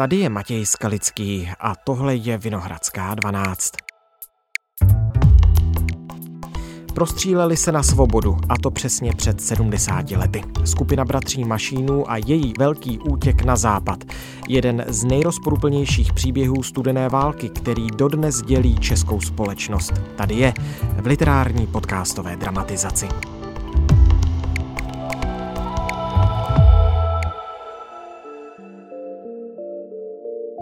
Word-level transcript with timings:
Tady 0.00 0.16
je 0.16 0.28
Matěj 0.28 0.66
Skalický 0.66 1.50
a 1.60 1.74
tohle 1.74 2.14
je 2.14 2.38
Vinohradská 2.38 3.14
12. 3.14 3.72
Prostříleli 6.94 7.56
se 7.56 7.72
na 7.72 7.82
svobodu, 7.82 8.36
a 8.48 8.58
to 8.62 8.70
přesně 8.70 9.12
před 9.16 9.40
70 9.40 10.10
lety. 10.10 10.42
Skupina 10.64 11.04
bratří 11.04 11.44
Mašínů 11.44 12.10
a 12.10 12.16
její 12.16 12.52
velký 12.58 12.98
útěk 12.98 13.42
na 13.42 13.56
západ. 13.56 14.04
Jeden 14.48 14.84
z 14.88 15.04
nejrozporuplnějších 15.04 16.12
příběhů 16.12 16.62
studené 16.62 17.08
války, 17.08 17.48
který 17.48 17.86
dodnes 17.86 18.42
dělí 18.42 18.78
českou 18.78 19.20
společnost. 19.20 19.92
Tady 20.16 20.34
je 20.34 20.54
v 21.02 21.06
literární 21.06 21.66
podcastové 21.66 22.36
dramatizaci. 22.36 23.08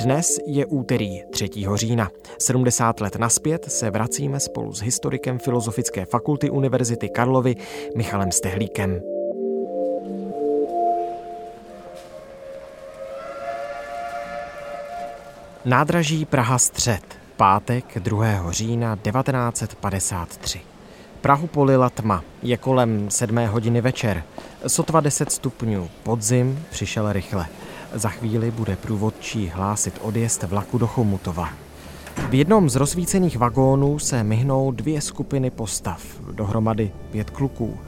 Dnes 0.08 0.38
je 0.46 0.66
úterý 0.66 1.22
3. 1.30 1.50
října. 1.74 2.10
70 2.38 3.00
let 3.00 3.16
naspět 3.16 3.64
se 3.72 3.90
vracíme 3.90 4.40
spolu 4.40 4.72
s 4.72 4.80
historikem 4.80 5.38
Filozofické 5.38 6.04
fakulty 6.04 6.50
Univerzity 6.50 7.08
Karlovy 7.08 7.56
Michalem 7.96 8.32
Stehlíkem. 8.32 9.00
Nádraží 15.64 16.24
Praha 16.24 16.58
Střed, 16.58 17.04
pátek 17.36 17.84
2. 17.98 18.52
října 18.52 18.96
1953. 18.96 20.60
Prahu 21.20 21.46
polila 21.46 21.90
tma, 21.90 22.24
je 22.42 22.56
kolem 22.56 23.10
7 23.10 23.46
hodiny 23.46 23.80
večer. 23.80 24.22
Sotva 24.66 25.00
10 25.00 25.32
stupňů, 25.32 25.88
podzim 26.02 26.64
přišel 26.70 27.12
rychle. 27.12 27.46
Za 27.92 28.08
chvíli 28.08 28.50
bude 28.50 28.76
průvodčí 28.76 29.48
hlásit 29.48 29.98
odjezd 30.02 30.42
vlaku 30.42 30.78
do 30.78 30.86
Chomutova. 30.86 31.48
V 32.30 32.34
jednom 32.34 32.70
z 32.70 32.76
rozsvícených 32.76 33.38
vagónů 33.38 33.98
se 33.98 34.24
myhnou 34.24 34.70
dvě 34.70 35.00
skupiny 35.00 35.50
postav, 35.50 36.02
dohromady 36.32 36.92
pět 37.10 37.30
kluků. 37.30 37.78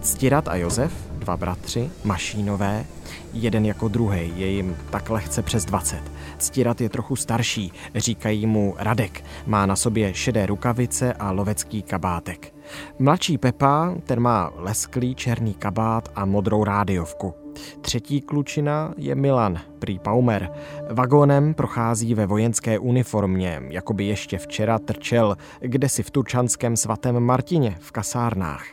Ctirat 0.00 0.48
a 0.48 0.56
Josef, 0.56 0.92
dva 1.18 1.36
bratři, 1.36 1.90
mašínové, 2.04 2.84
jeden 3.32 3.66
jako 3.66 3.88
druhý, 3.88 4.32
je 4.36 4.46
jim 4.46 4.76
tak 4.90 5.10
lehce 5.10 5.42
přes 5.42 5.64
20. 5.64 6.02
Ctirat 6.38 6.80
je 6.80 6.88
trochu 6.88 7.16
starší, 7.16 7.72
říkají 7.94 8.46
mu 8.46 8.74
Radek, 8.78 9.24
má 9.46 9.66
na 9.66 9.76
sobě 9.76 10.14
šedé 10.14 10.46
rukavice 10.46 11.12
a 11.12 11.30
lovecký 11.30 11.82
kabátek. 11.82 12.54
Mladší 12.98 13.38
Pepa, 13.38 13.94
ten 14.04 14.20
má 14.20 14.50
lesklý 14.56 15.14
černý 15.14 15.54
kabát 15.54 16.08
a 16.16 16.24
modrou 16.24 16.64
rádiovku. 16.64 17.43
Třetí 17.80 18.20
klučina 18.20 18.94
je 18.96 19.14
Milan, 19.14 19.58
prý 19.78 19.98
Paumer. 19.98 20.50
Vagónem 20.90 21.54
prochází 21.54 22.14
ve 22.14 22.26
vojenské 22.26 22.78
uniformě, 22.78 23.62
jako 23.68 23.92
by 23.92 24.04
ještě 24.04 24.38
včera 24.38 24.78
trčel 24.78 25.36
kdesi 25.60 26.02
v 26.02 26.10
turčanském 26.10 26.76
svatém 26.76 27.20
Martině 27.20 27.76
v 27.80 27.92
kasárnách. 27.92 28.66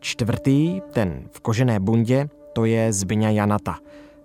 Čtvrtý, 0.00 0.80
ten 0.92 1.28
v 1.30 1.40
kožené 1.40 1.80
bundě, 1.80 2.28
to 2.52 2.64
je 2.64 2.92
Zbyňa 2.92 3.30
Janata. 3.30 3.78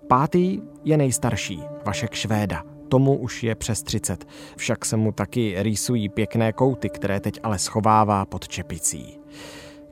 Pátý 0.08 0.60
je 0.84 0.96
nejstarší, 0.96 1.62
Vašek 1.84 2.14
Švéda. 2.14 2.62
Tomu 2.88 3.18
už 3.18 3.42
je 3.42 3.54
přes 3.54 3.82
30, 3.82 4.24
však 4.56 4.84
se 4.84 4.96
mu 4.96 5.12
taky 5.12 5.54
rýsují 5.58 6.08
pěkné 6.08 6.52
kouty, 6.52 6.88
které 6.88 7.20
teď 7.20 7.40
ale 7.42 7.58
schovává 7.58 8.26
pod 8.26 8.48
čepicí. 8.48 9.18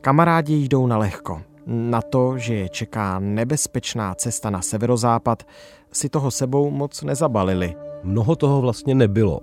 Kamarádi 0.01 0.55
jdou 0.55 0.87
na 0.87 0.98
lehko, 0.98 1.43
na 1.66 2.03
to, 2.03 2.39
že 2.39 2.55
je 2.55 2.69
čeká 2.69 3.19
nebezpečná 3.19 4.14
cesta 4.14 4.50
na 4.50 4.62
severozápad, 4.62 5.44
si 5.92 6.08
toho 6.08 6.30
sebou 6.30 6.70
moc 6.70 7.03
nezabalili. 7.03 7.90
Mnoho 8.05 8.37
toho 8.37 8.61
vlastně 8.61 8.95
nebylo. 8.95 9.41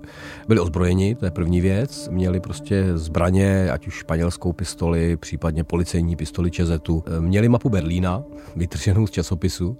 Byli 0.48 0.60
ozbrojeni, 0.60 1.14
to 1.14 1.24
je 1.24 1.30
první 1.30 1.60
věc, 1.60 2.08
měli 2.08 2.40
prostě 2.40 2.84
zbraně, 2.94 3.70
ať 3.70 3.86
už 3.86 3.94
španělskou 3.94 4.52
pistoli, 4.52 5.16
případně 5.16 5.64
policejní 5.64 6.16
pistoli 6.16 6.50
Čezetu. 6.50 7.04
Měli 7.20 7.48
mapu 7.48 7.68
Berlína, 7.68 8.22
vytrženou 8.56 9.06
z 9.06 9.10
časopisu. 9.10 9.76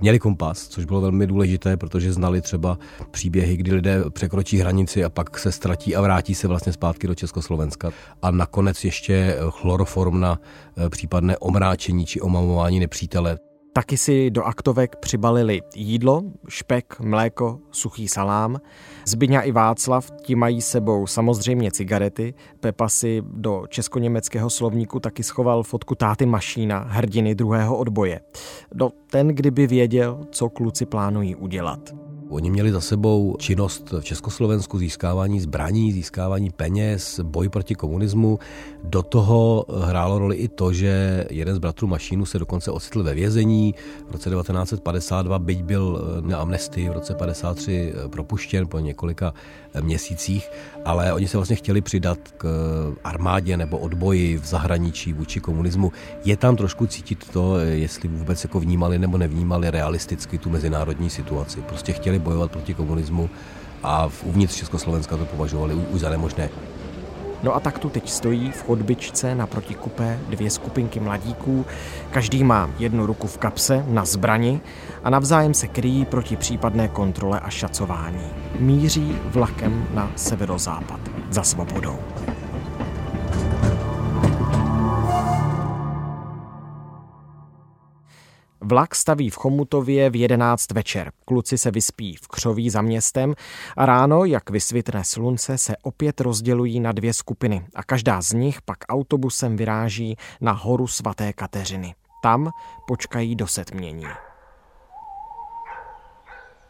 Měli 0.00 0.18
kompas, 0.18 0.68
což 0.68 0.84
bylo 0.84 1.00
velmi 1.00 1.26
důležité, 1.26 1.76
protože 1.76 2.12
znali 2.12 2.40
třeba 2.40 2.78
příběhy, 3.10 3.56
kdy 3.56 3.74
lidé 3.74 4.04
překročí 4.10 4.58
hranici 4.58 5.04
a 5.04 5.08
pak 5.08 5.38
se 5.38 5.52
ztratí 5.52 5.96
a 5.96 6.00
vrátí 6.00 6.34
se 6.34 6.48
vlastně 6.48 6.72
zpátky 6.72 7.06
do 7.06 7.14
Československa. 7.14 7.90
A 8.22 8.30
nakonec 8.30 8.84
ještě 8.84 9.36
chloroform 9.50 10.20
na 10.20 10.40
eh, 10.76 10.88
případné 10.88 11.38
omráčení 11.38 12.06
či 12.06 12.20
omamování 12.20 12.80
nepřítele. 12.80 13.47
Taky 13.72 13.96
si 13.96 14.30
do 14.30 14.42
aktovek 14.42 14.96
přibalili 14.96 15.62
jídlo, 15.76 16.22
špek, 16.48 17.00
mléko, 17.00 17.58
suchý 17.70 18.08
salám. 18.08 18.60
Zbyňa 19.06 19.40
i 19.40 19.52
Václav 19.52 20.10
ti 20.22 20.34
mají 20.34 20.60
sebou 20.60 21.06
samozřejmě 21.06 21.70
cigarety. 21.70 22.34
Pepa 22.60 22.88
si 22.88 23.22
do 23.26 23.64
česko-německého 23.68 24.50
slovníku 24.50 25.00
taky 25.00 25.22
schoval 25.22 25.62
fotku 25.62 25.94
táty 25.94 26.26
Mašína, 26.26 26.78
hrdiny 26.88 27.34
druhého 27.34 27.76
odboje. 27.76 28.20
Do 28.72 28.90
ten, 29.10 29.28
kdyby 29.28 29.66
věděl, 29.66 30.20
co 30.30 30.48
kluci 30.48 30.86
plánují 30.86 31.34
udělat. 31.36 32.07
Oni 32.30 32.50
měli 32.50 32.72
za 32.72 32.80
sebou 32.80 33.36
činnost 33.38 33.94
v 34.00 34.04
Československu, 34.04 34.78
získávání 34.78 35.40
zbraní, 35.40 35.92
získávání 35.92 36.50
peněz, 36.50 37.20
boj 37.20 37.48
proti 37.48 37.74
komunismu. 37.74 38.38
Do 38.84 39.02
toho 39.02 39.64
hrálo 39.80 40.18
roli 40.18 40.36
i 40.36 40.48
to, 40.48 40.72
že 40.72 41.24
jeden 41.30 41.54
z 41.54 41.58
bratrů 41.58 41.86
Mašínu 41.88 42.26
se 42.26 42.38
dokonce 42.38 42.70
ocitl 42.70 43.02
ve 43.02 43.14
vězení. 43.14 43.74
V 44.08 44.12
roce 44.12 44.30
1952 44.30 45.38
byť 45.38 45.62
byl 45.62 46.04
na 46.20 46.38
amnestii, 46.38 46.88
v 46.88 46.92
roce 46.92 47.14
53 47.14 47.92
propuštěn 48.10 48.66
po 48.66 48.78
několika 48.78 49.34
měsících, 49.80 50.50
ale 50.84 51.12
oni 51.12 51.28
se 51.28 51.36
vlastně 51.36 51.56
chtěli 51.56 51.80
přidat 51.80 52.18
k 52.36 52.46
armádě 53.04 53.56
nebo 53.56 53.78
odboji 53.78 54.38
v 54.38 54.46
zahraničí 54.46 55.12
vůči 55.12 55.40
komunismu. 55.40 55.92
Je 56.24 56.36
tam 56.36 56.56
trošku 56.56 56.86
cítit 56.86 57.30
to, 57.32 57.58
jestli 57.58 58.08
vůbec 58.08 58.44
jako 58.44 58.60
vnímali 58.60 58.98
nebo 58.98 59.18
nevnímali 59.18 59.70
realisticky 59.70 60.38
tu 60.38 60.50
mezinárodní 60.50 61.10
situaci. 61.10 61.60
Prostě 61.60 61.92
chtěli 61.92 62.18
bojovat 62.18 62.50
proti 62.50 62.74
komunismu 62.74 63.30
a 63.82 64.08
uvnitř 64.24 64.56
Československa 64.56 65.16
to 65.16 65.24
považovali 65.24 65.74
už 65.74 66.00
za 66.00 66.10
nemožné. 66.10 66.48
No 67.42 67.54
a 67.54 67.60
tak 67.60 67.78
tu 67.78 67.88
teď 67.88 68.10
stojí 68.10 68.52
v 68.52 68.64
chodbičce 68.66 69.34
naproti 69.34 69.74
kupé 69.74 70.18
dvě 70.28 70.50
skupinky 70.50 71.00
mladíků. 71.00 71.66
Každý 72.10 72.44
má 72.44 72.70
jednu 72.78 73.06
ruku 73.06 73.26
v 73.26 73.38
kapse 73.38 73.84
na 73.88 74.04
zbrani 74.04 74.60
a 75.04 75.10
navzájem 75.10 75.54
se 75.54 75.68
kryjí 75.68 76.04
proti 76.04 76.36
případné 76.36 76.88
kontrole 76.88 77.40
a 77.40 77.50
šacování. 77.50 78.26
Míří 78.58 79.18
vlakem 79.24 79.86
na 79.94 80.12
severozápad 80.16 81.00
za 81.30 81.42
svobodou. 81.42 81.98
Vlak 88.68 88.94
staví 88.94 89.30
v 89.30 89.36
Chomutově 89.36 90.10
v 90.10 90.16
11 90.16 90.70
večer. 90.70 91.12
Kluci 91.24 91.58
se 91.58 91.70
vyspí 91.70 92.16
v 92.16 92.28
křoví 92.28 92.70
za 92.70 92.82
městem 92.82 93.34
a 93.76 93.86
ráno, 93.86 94.24
jak 94.24 94.50
vysvitne 94.50 95.04
slunce, 95.04 95.58
se 95.58 95.76
opět 95.82 96.20
rozdělují 96.20 96.80
na 96.80 96.92
dvě 96.92 97.14
skupiny 97.14 97.66
a 97.74 97.82
každá 97.82 98.22
z 98.22 98.32
nich 98.32 98.62
pak 98.62 98.78
autobusem 98.88 99.56
vyráží 99.56 100.16
na 100.40 100.52
horu 100.52 100.86
svaté 100.86 101.32
Kateřiny. 101.32 101.94
Tam 102.22 102.50
počkají 102.86 103.36
do 103.36 103.46
setmění. 103.46 104.06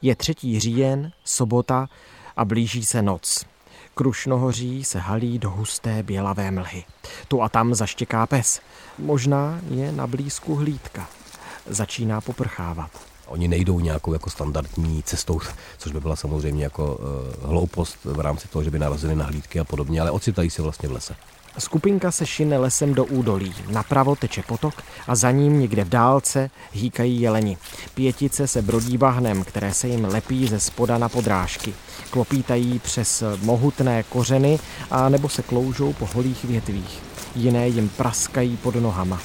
Je 0.03 0.17
třetí 0.17 0.61
říjen, 0.61 1.13
sobota 1.25 1.87
a 2.37 2.45
blíží 2.45 2.85
se 2.85 3.03
noc. 3.03 3.45
Krušnohoří 3.95 4.85
se 4.85 4.99
halí 4.99 5.39
do 5.39 5.51
husté 5.51 6.03
bělavé 6.03 6.51
mlhy. 6.51 6.85
Tu 7.29 7.43
a 7.43 7.49
tam 7.49 7.75
zaštěká 7.75 8.27
pes. 8.27 8.61
Možná 8.99 9.61
je 9.71 9.93
na 9.93 10.07
blízku 10.07 10.55
hlídka 10.55 11.18
začíná 11.69 12.21
poprchávat. 12.21 12.91
Oni 13.27 13.49
nejdou 13.49 13.81
nějakou 13.81 14.13
jako 14.13 14.31
standardní 14.31 15.03
cestou, 15.03 15.41
což 15.79 15.93
by 15.93 16.01
byla 16.01 16.17
samozřejmě 16.17 16.65
jako 16.65 16.97
uh, 16.97 17.51
hloupost 17.51 17.97
v 18.05 18.21
rámci 18.21 18.49
toho, 18.49 18.63
že 18.63 18.71
by 18.71 18.79
narazili 18.79 19.17
na 19.17 19.25
hlídky 19.25 19.61
a 19.61 19.65
podobně, 19.65 20.01
ale 20.01 20.11
ocitají 20.11 20.51
se 20.51 20.63
vlastně 20.63 20.89
v 20.89 20.93
lese. 20.93 21.15
Skupinka 21.59 22.11
se 22.11 22.27
šine 22.27 22.59
lesem 22.59 22.95
do 22.95 23.05
údolí. 23.05 23.55
Napravo 23.71 24.17
teče 24.17 24.43
potok 24.43 24.75
a 25.07 25.15
za 25.15 25.31
ním 25.31 25.61
někde 25.61 25.85
v 25.85 25.89
dálce 25.89 26.51
hýkají 26.73 27.21
jeleni. 27.21 27.57
Pětice 27.95 28.47
se 28.47 28.63
brodí 28.63 28.99
bahnem, 28.99 29.45
které 29.45 29.75
se 29.75 29.89
jim 29.89 30.05
lepí 30.05 30.49
ze 30.49 30.61
spoda 30.61 30.99
na 30.99 31.09
podrážky. 31.09 31.75
Klopítají 32.11 32.79
přes 32.79 33.23
mohutné 33.43 34.03
kořeny 34.03 34.59
a 34.91 35.09
nebo 35.09 35.29
se 35.29 35.43
kloužou 35.43 35.93
po 35.93 36.09
holých 36.15 36.45
větvích. 36.45 37.03
Jiné 37.35 37.69
jim 37.69 37.89
praskají 37.89 38.57
pod 38.57 38.75
nohama. 38.75 39.21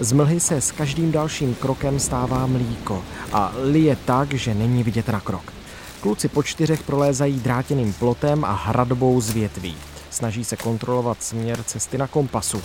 Z 0.00 0.12
mlhy 0.12 0.40
se 0.40 0.60
s 0.60 0.72
každým 0.72 1.12
dalším 1.12 1.54
krokem 1.54 2.00
stává 2.00 2.46
mlíko 2.46 3.04
a 3.32 3.52
lije 3.62 3.96
tak, 4.04 4.34
že 4.34 4.54
není 4.54 4.82
vidět 4.82 5.08
na 5.08 5.20
krok. 5.20 5.52
Kluci 6.00 6.28
po 6.28 6.42
čtyřech 6.42 6.82
prolézají 6.82 7.40
drátěným 7.40 7.92
plotem 7.92 8.44
a 8.44 8.52
hradbou 8.52 9.20
z 9.20 9.30
větví. 9.30 9.76
Snaží 10.10 10.44
se 10.44 10.56
kontrolovat 10.56 11.22
směr 11.22 11.62
cesty 11.62 11.98
na 11.98 12.06
kompasu. 12.06 12.62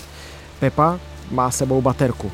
Pepa 0.58 1.00
má 1.30 1.50
sebou 1.50 1.82
baterku. 1.82 2.30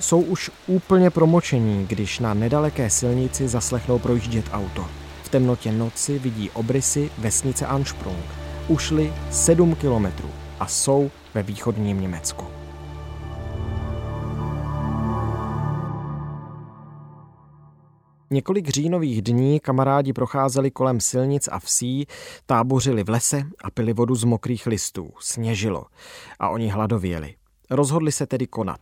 Jsou 0.00 0.20
už 0.20 0.50
úplně 0.66 1.10
promočení, 1.10 1.86
když 1.86 2.18
na 2.18 2.34
nedaleké 2.34 2.90
silnici 2.90 3.48
zaslechnou 3.48 3.98
projíždět 3.98 4.44
auto. 4.52 4.86
V 5.22 5.28
temnotě 5.28 5.72
noci 5.72 6.18
vidí 6.18 6.50
obrysy 6.50 7.10
vesnice 7.18 7.66
Ansprung. 7.66 8.24
Ušli 8.68 9.12
sedm 9.30 9.74
kilometrů 9.74 10.30
a 10.60 10.66
jsou 10.66 11.10
ve 11.34 11.42
východním 11.42 12.00
Německu. 12.00 12.61
Několik 18.32 18.68
říjnových 18.68 19.22
dní 19.22 19.60
kamarádi 19.60 20.12
procházeli 20.12 20.70
kolem 20.70 21.00
silnic 21.00 21.48
a 21.52 21.58
vsí, 21.58 22.06
tábořili 22.46 23.04
v 23.04 23.08
lese 23.08 23.42
a 23.64 23.70
pili 23.70 23.92
vodu 23.92 24.14
z 24.14 24.24
mokrých 24.24 24.66
listů. 24.66 25.10
Sněžilo 25.20 25.84
a 26.38 26.48
oni 26.48 26.68
hladověli. 26.68 27.34
Rozhodli 27.70 28.12
se 28.12 28.26
tedy 28.26 28.46
konat. 28.46 28.80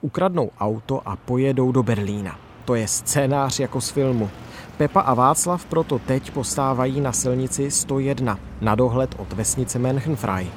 Ukradnou 0.00 0.50
auto 0.58 1.08
a 1.08 1.16
pojedou 1.16 1.72
do 1.72 1.82
Berlína. 1.82 2.38
To 2.64 2.74
je 2.74 2.88
scénář 2.88 3.60
jako 3.60 3.80
z 3.80 3.90
filmu. 3.90 4.30
Pepa 4.76 5.00
a 5.00 5.14
Václav 5.14 5.64
proto 5.64 5.98
teď 5.98 6.30
postávají 6.30 7.00
na 7.00 7.12
silnici 7.12 7.70
101 7.70 8.38
na 8.60 8.74
dohled 8.74 9.14
od 9.18 9.32
vesnice 9.32 9.78
Menchenfrei. 9.78 10.50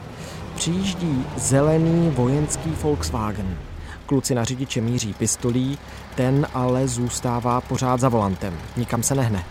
Přijíždí 0.55 1.25
zelený 1.37 2.09
vojenský 2.09 2.69
Volkswagen. 2.69 3.57
Kluci 4.05 4.35
na 4.35 4.43
řidiče 4.43 4.81
míří 4.81 5.13
pistolí, 5.13 5.77
ten 6.15 6.47
ale 6.53 6.87
zůstává 6.87 7.61
pořád 7.61 7.99
za 7.99 8.09
volantem. 8.09 8.57
Nikam 8.77 9.03
se 9.03 9.15
nehne. 9.15 9.45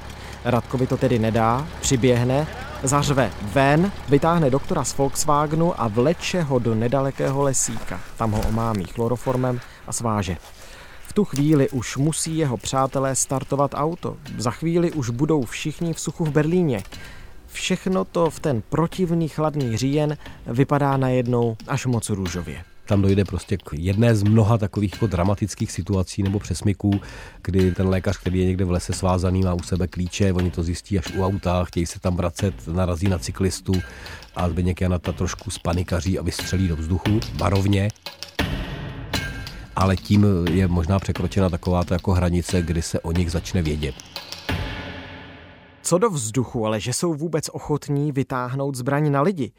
Radkovi 0.44 0.86
to 0.86 0.96
tedy 0.96 1.18
nedá, 1.18 1.66
přiběhne, 1.80 2.46
zařve 2.82 3.30
ven, 3.42 3.92
vytáhne 4.08 4.50
doktora 4.50 4.84
z 4.84 4.96
Volkswagenu 4.96 5.80
a 5.80 5.88
vleče 5.88 6.42
ho 6.42 6.58
do 6.58 6.74
nedalekého 6.74 7.42
lesíka. 7.42 8.00
Tam 8.16 8.30
ho 8.30 8.40
omámí 8.48 8.84
chloroformem 8.84 9.60
a 9.86 9.92
sváže. 9.92 10.36
V 11.06 11.12
tu 11.12 11.24
chvíli 11.24 11.70
už 11.70 11.96
musí 11.96 12.38
jeho 12.38 12.56
přátelé 12.56 13.16
startovat 13.16 13.70
auto. 13.74 14.16
Za 14.38 14.50
chvíli 14.50 14.92
už 14.92 15.10
budou 15.10 15.44
všichni 15.44 15.94
v 15.94 16.00
suchu 16.00 16.24
v 16.24 16.30
Berlíně. 16.30 16.82
Všechno 17.52 18.04
to 18.04 18.30
v 18.30 18.40
ten 18.40 18.62
protivný 18.68 19.28
chladný 19.28 19.76
říjen 19.76 20.16
vypadá 20.46 20.96
najednou 20.96 21.56
až 21.68 21.86
moc 21.86 22.10
růžově 22.10 22.64
tam 22.92 23.02
dojde 23.02 23.24
prostě 23.24 23.56
k 23.56 23.72
jedné 23.72 24.14
z 24.14 24.22
mnoha 24.22 24.58
takových 24.58 24.92
jako 24.92 25.06
dramatických 25.06 25.72
situací 25.72 26.22
nebo 26.22 26.38
přesmyků, 26.38 27.00
kdy 27.42 27.72
ten 27.72 27.88
lékař, 27.88 28.18
který 28.18 28.38
je 28.38 28.46
někde 28.46 28.64
v 28.64 28.70
lese 28.70 28.92
svázaný, 28.92 29.42
má 29.42 29.54
u 29.54 29.62
sebe 29.62 29.86
klíče, 29.86 30.32
oni 30.32 30.50
to 30.50 30.62
zjistí 30.62 30.98
až 30.98 31.12
u 31.16 31.24
auta, 31.24 31.64
chtějí 31.64 31.86
se 31.86 32.00
tam 32.00 32.16
vracet, 32.16 32.54
narazí 32.68 33.08
na 33.08 33.18
cyklistu 33.18 33.72
a 34.36 34.48
Zbyněk 34.48 34.80
Janata 34.80 35.12
trošku 35.12 35.50
spanikaří 35.50 36.18
a 36.18 36.22
vystřelí 36.22 36.68
do 36.68 36.76
vzduchu 36.76 37.20
barovně 37.34 37.88
ale 39.76 39.96
tím 39.96 40.26
je 40.50 40.68
možná 40.68 40.98
překročena 40.98 41.48
taková 41.48 41.84
jako 41.90 42.12
hranice, 42.12 42.62
kdy 42.62 42.82
se 42.82 43.00
o 43.00 43.12
nich 43.12 43.30
začne 43.30 43.62
vědět. 43.62 43.94
Co 45.82 45.98
do 45.98 46.10
vzduchu, 46.10 46.66
ale 46.66 46.80
že 46.80 46.92
jsou 46.92 47.14
vůbec 47.14 47.48
ochotní 47.48 48.12
vytáhnout 48.12 48.74
zbraň 48.74 49.12
na 49.12 49.22
lidi. 49.22 49.52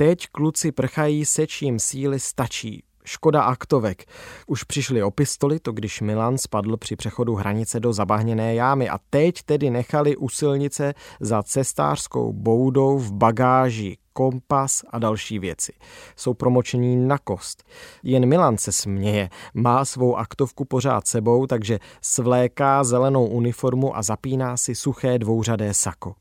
Teď 0.00 0.26
kluci 0.32 0.72
prchají 0.72 1.24
se 1.24 1.46
čím 1.46 1.78
síly 1.78 2.20
stačí. 2.20 2.82
Škoda 3.04 3.42
aktovek. 3.42 4.04
Už 4.46 4.64
přišli 4.64 5.02
o 5.02 5.10
pistoli, 5.10 5.60
to 5.60 5.72
když 5.72 6.00
Milan 6.00 6.38
spadl 6.38 6.76
při 6.76 6.96
přechodu 6.96 7.34
hranice 7.34 7.80
do 7.80 7.92
zabahněné 7.92 8.54
jámy 8.54 8.88
a 8.88 8.98
teď 9.10 9.42
tedy 9.42 9.70
nechali 9.70 10.16
u 10.16 10.28
silnice 10.28 10.94
za 11.20 11.42
cestářskou 11.42 12.32
boudou 12.32 12.98
v 12.98 13.12
bagáži 13.12 13.96
kompas 14.18 14.84
a 14.90 14.98
další 14.98 15.38
věci. 15.38 15.72
Jsou 16.16 16.34
promočení 16.34 16.96
na 16.96 17.18
kost. 17.18 17.64
Jen 18.02 18.26
Milan 18.26 18.58
se 18.58 18.72
směje, 18.72 19.30
má 19.54 19.84
svou 19.84 20.16
aktovku 20.16 20.64
pořád 20.64 21.06
sebou, 21.06 21.46
takže 21.46 21.78
svléká 22.02 22.84
zelenou 22.84 23.26
uniformu 23.26 23.96
a 23.96 24.02
zapíná 24.02 24.56
si 24.56 24.74
suché 24.74 25.18
dvouřadé 25.18 25.74
sako. 25.74 26.14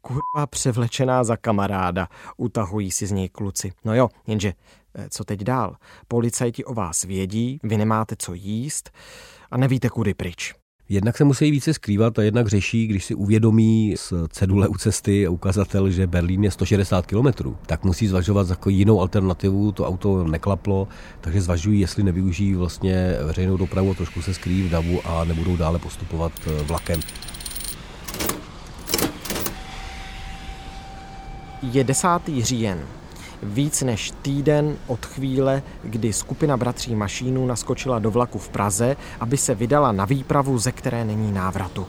Kurva 0.00 0.46
převlečená 0.46 1.24
za 1.24 1.36
kamaráda, 1.36 2.08
utahují 2.36 2.90
si 2.90 3.06
z 3.06 3.12
něj 3.12 3.28
kluci. 3.28 3.72
No 3.84 3.94
jo, 3.94 4.08
jenže 4.26 4.52
eh, 4.94 5.08
co 5.10 5.24
teď 5.24 5.40
dál? 5.40 5.76
Policajti 6.08 6.64
o 6.64 6.74
vás 6.74 7.02
vědí, 7.02 7.60
vy 7.62 7.76
nemáte 7.76 8.14
co 8.18 8.34
jíst 8.34 8.90
a 9.50 9.56
nevíte 9.56 9.88
kudy 9.88 10.14
pryč. 10.14 10.59
Jednak 10.92 11.16
se 11.16 11.24
musí 11.24 11.50
více 11.50 11.74
skrývat 11.74 12.18
a 12.18 12.22
jednak 12.22 12.48
řeší, 12.48 12.86
když 12.86 13.04
si 13.04 13.14
uvědomí 13.14 13.94
z 13.96 14.12
cedule 14.28 14.68
u 14.68 14.74
cesty 14.74 15.28
ukazatel, 15.28 15.90
že 15.90 16.06
Berlín 16.06 16.44
je 16.44 16.50
160 16.50 17.06
km, 17.06 17.54
tak 17.66 17.84
musí 17.84 18.06
zvažovat 18.06 18.50
jako 18.50 18.70
jinou 18.70 19.00
alternativu, 19.00 19.72
to 19.72 19.86
auto 19.86 20.24
neklaplo, 20.24 20.88
takže 21.20 21.40
zvažují, 21.40 21.80
jestli 21.80 22.02
nevyužijí 22.02 22.54
vlastně 22.54 23.16
veřejnou 23.24 23.56
dopravu, 23.56 23.94
trošku 23.94 24.22
se 24.22 24.34
skrýví 24.34 24.62
v 24.62 24.70
davu 24.70 25.06
a 25.06 25.24
nebudou 25.24 25.56
dále 25.56 25.78
postupovat 25.78 26.32
eh, 26.46 26.62
vlakem. 26.62 27.00
Je 31.62 31.84
10. 31.84 32.08
říjen 32.38 32.78
víc 33.42 33.82
než 33.82 34.12
týden 34.22 34.76
od 34.86 35.06
chvíle, 35.06 35.62
kdy 35.84 36.12
skupina 36.12 36.56
bratří 36.56 36.94
Mašínů 36.94 37.46
naskočila 37.46 37.98
do 37.98 38.10
vlaku 38.10 38.38
v 38.38 38.48
Praze, 38.48 38.96
aby 39.20 39.36
se 39.36 39.54
vydala 39.54 39.92
na 39.92 40.04
výpravu, 40.04 40.58
ze 40.58 40.72
které 40.72 41.04
není 41.04 41.32
návratu. 41.32 41.86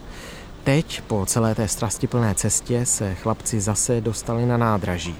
Teď, 0.63 1.01
po 1.01 1.25
celé 1.25 1.55
té 1.55 1.67
strastiplné 1.67 2.35
cestě, 2.35 2.85
se 2.85 3.15
chlapci 3.15 3.61
zase 3.61 4.01
dostali 4.01 4.45
na 4.45 4.57
nádraží. 4.57 5.15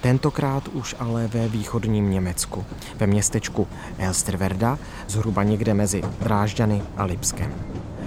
Tentokrát 0.00 0.68
už 0.68 0.96
ale 0.98 1.26
ve 1.26 1.48
východním 1.48 2.10
Německu, 2.10 2.64
ve 2.96 3.06
městečku 3.06 3.68
Elsterwerda, 3.98 4.78
zhruba 5.08 5.42
někde 5.42 5.74
mezi 5.74 6.02
Drážďany 6.20 6.82
a 6.96 7.04
Lipskem. 7.04 7.54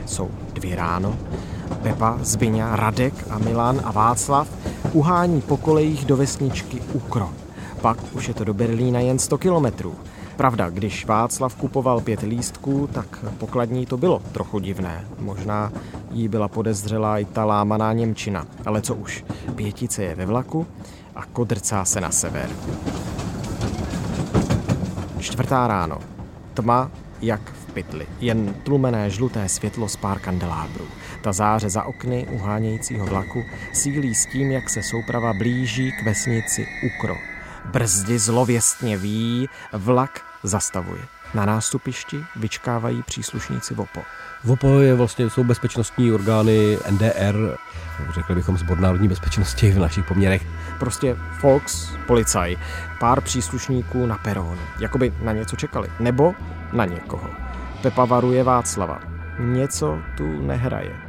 Jsou 0.05 0.31
dvě 0.53 0.75
ráno, 0.75 1.17
Pepa, 1.81 2.17
Zbyňa, 2.21 2.75
Radek 2.75 3.13
a 3.29 3.39
Milan 3.39 3.81
a 3.83 3.91
Václav 3.91 4.47
uhání 4.93 5.41
po 5.41 5.57
kolejích 5.57 6.05
do 6.05 6.17
vesničky 6.17 6.81
Ukro 6.93 7.44
pak 7.85 8.15
už 8.15 8.27
je 8.27 8.33
to 8.33 8.43
do 8.43 8.53
Berlína 8.53 8.99
jen 8.99 9.19
100 9.19 9.37
kilometrů. 9.37 9.95
Pravda, 10.37 10.69
když 10.69 11.05
Václav 11.05 11.55
kupoval 11.55 12.01
pět 12.01 12.21
lístků, 12.21 12.89
tak 12.93 13.25
pokladní 13.37 13.85
to 13.85 13.97
bylo 13.97 14.21
trochu 14.31 14.59
divné. 14.59 15.05
Možná 15.19 15.71
jí 16.11 16.27
byla 16.27 16.47
podezřelá 16.47 17.19
i 17.19 17.25
ta 17.25 17.45
lámaná 17.45 17.93
Němčina. 17.93 18.47
Ale 18.65 18.81
co 18.81 18.95
už, 18.95 19.25
pětice 19.55 20.03
je 20.03 20.15
ve 20.15 20.25
vlaku 20.25 20.67
a 21.15 21.25
kodrcá 21.25 21.85
se 21.85 22.01
na 22.01 22.11
sever. 22.11 22.49
Čtvrtá 25.19 25.67
ráno. 25.67 25.99
Tma 26.53 26.91
jak 27.21 27.51
v 27.51 27.73
pytli. 27.73 28.07
Jen 28.19 28.53
tlumené 28.63 29.09
žluté 29.09 29.49
světlo 29.49 29.87
z 29.87 29.95
pár 29.95 30.19
kandelábrů. 30.19 30.85
Ta 31.21 31.33
záře 31.33 31.69
za 31.69 31.83
okny 31.83 32.27
uhánějícího 32.31 33.05
vlaku 33.05 33.43
sílí 33.73 34.15
s 34.15 34.25
tím, 34.25 34.51
jak 34.51 34.69
se 34.69 34.83
souprava 34.83 35.33
blíží 35.33 35.91
k 35.91 36.05
vesnici 36.05 36.67
Ukro. 36.85 37.34
Brzdy 37.65 38.19
zlověstně 38.19 38.97
ví, 38.97 39.49
vlak 39.73 40.21
zastavuje. 40.43 41.01
Na 41.33 41.45
nástupišti 41.45 42.25
vyčkávají 42.35 43.03
příslušníci 43.03 43.73
VOPO. 43.73 44.01
VOPO 44.43 44.79
je 44.79 44.95
vlastně, 44.95 45.29
jsou 45.29 45.43
bezpečnostní 45.43 46.11
orgány 46.11 46.77
NDR, 46.89 47.57
řekli 48.13 48.35
bychom 48.35 48.57
zbor 48.57 48.79
národní 48.79 49.07
bezpečnosti 49.07 49.71
v 49.71 49.79
našich 49.79 50.05
poměrech. 50.05 50.45
Prostě 50.79 51.15
Fox, 51.39 51.91
policaj, 52.07 52.57
pár 52.99 53.21
příslušníků 53.21 54.05
na 54.05 54.17
peronu, 54.17 54.57
jakoby 54.79 55.13
na 55.21 55.31
něco 55.31 55.55
čekali, 55.55 55.91
nebo 55.99 56.33
na 56.73 56.85
někoho. 56.85 57.29
Pepa 57.81 58.05
varuje 58.05 58.43
Václava. 58.43 58.99
Něco 59.39 59.99
tu 60.17 60.41
nehraje. 60.41 61.04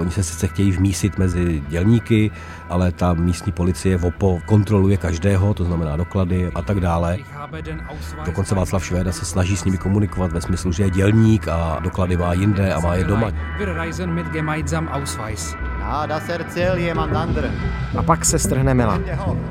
Oni 0.00 0.10
se 0.10 0.22
sice 0.22 0.46
chtějí 0.46 0.72
vmísit 0.72 1.18
mezi 1.18 1.62
dělníky, 1.68 2.30
ale 2.68 2.92
ta 2.92 3.14
místní 3.14 3.52
policie 3.52 3.96
VOPO 3.96 4.40
kontroluje 4.46 4.96
každého, 4.96 5.54
to 5.54 5.64
znamená 5.64 5.96
doklady 5.96 6.50
a 6.54 6.62
tak 6.62 6.80
dále. 6.80 7.18
Dokonce 8.24 8.54
Václav 8.54 8.84
Švéda 8.84 9.12
se 9.12 9.24
snaží 9.24 9.56
s 9.56 9.64
nimi 9.64 9.78
komunikovat 9.78 10.32
ve 10.32 10.40
smyslu, 10.40 10.72
že 10.72 10.82
je 10.82 10.90
dělník 10.90 11.48
a 11.48 11.78
doklady 11.82 12.16
má 12.16 12.32
jinde 12.32 12.74
a 12.74 12.80
má 12.80 12.94
je 12.94 13.04
doma. 13.04 13.30
A 17.96 18.02
pak 18.02 18.24
se 18.24 18.38
strhne 18.38 18.74
Mela. 18.74 19.00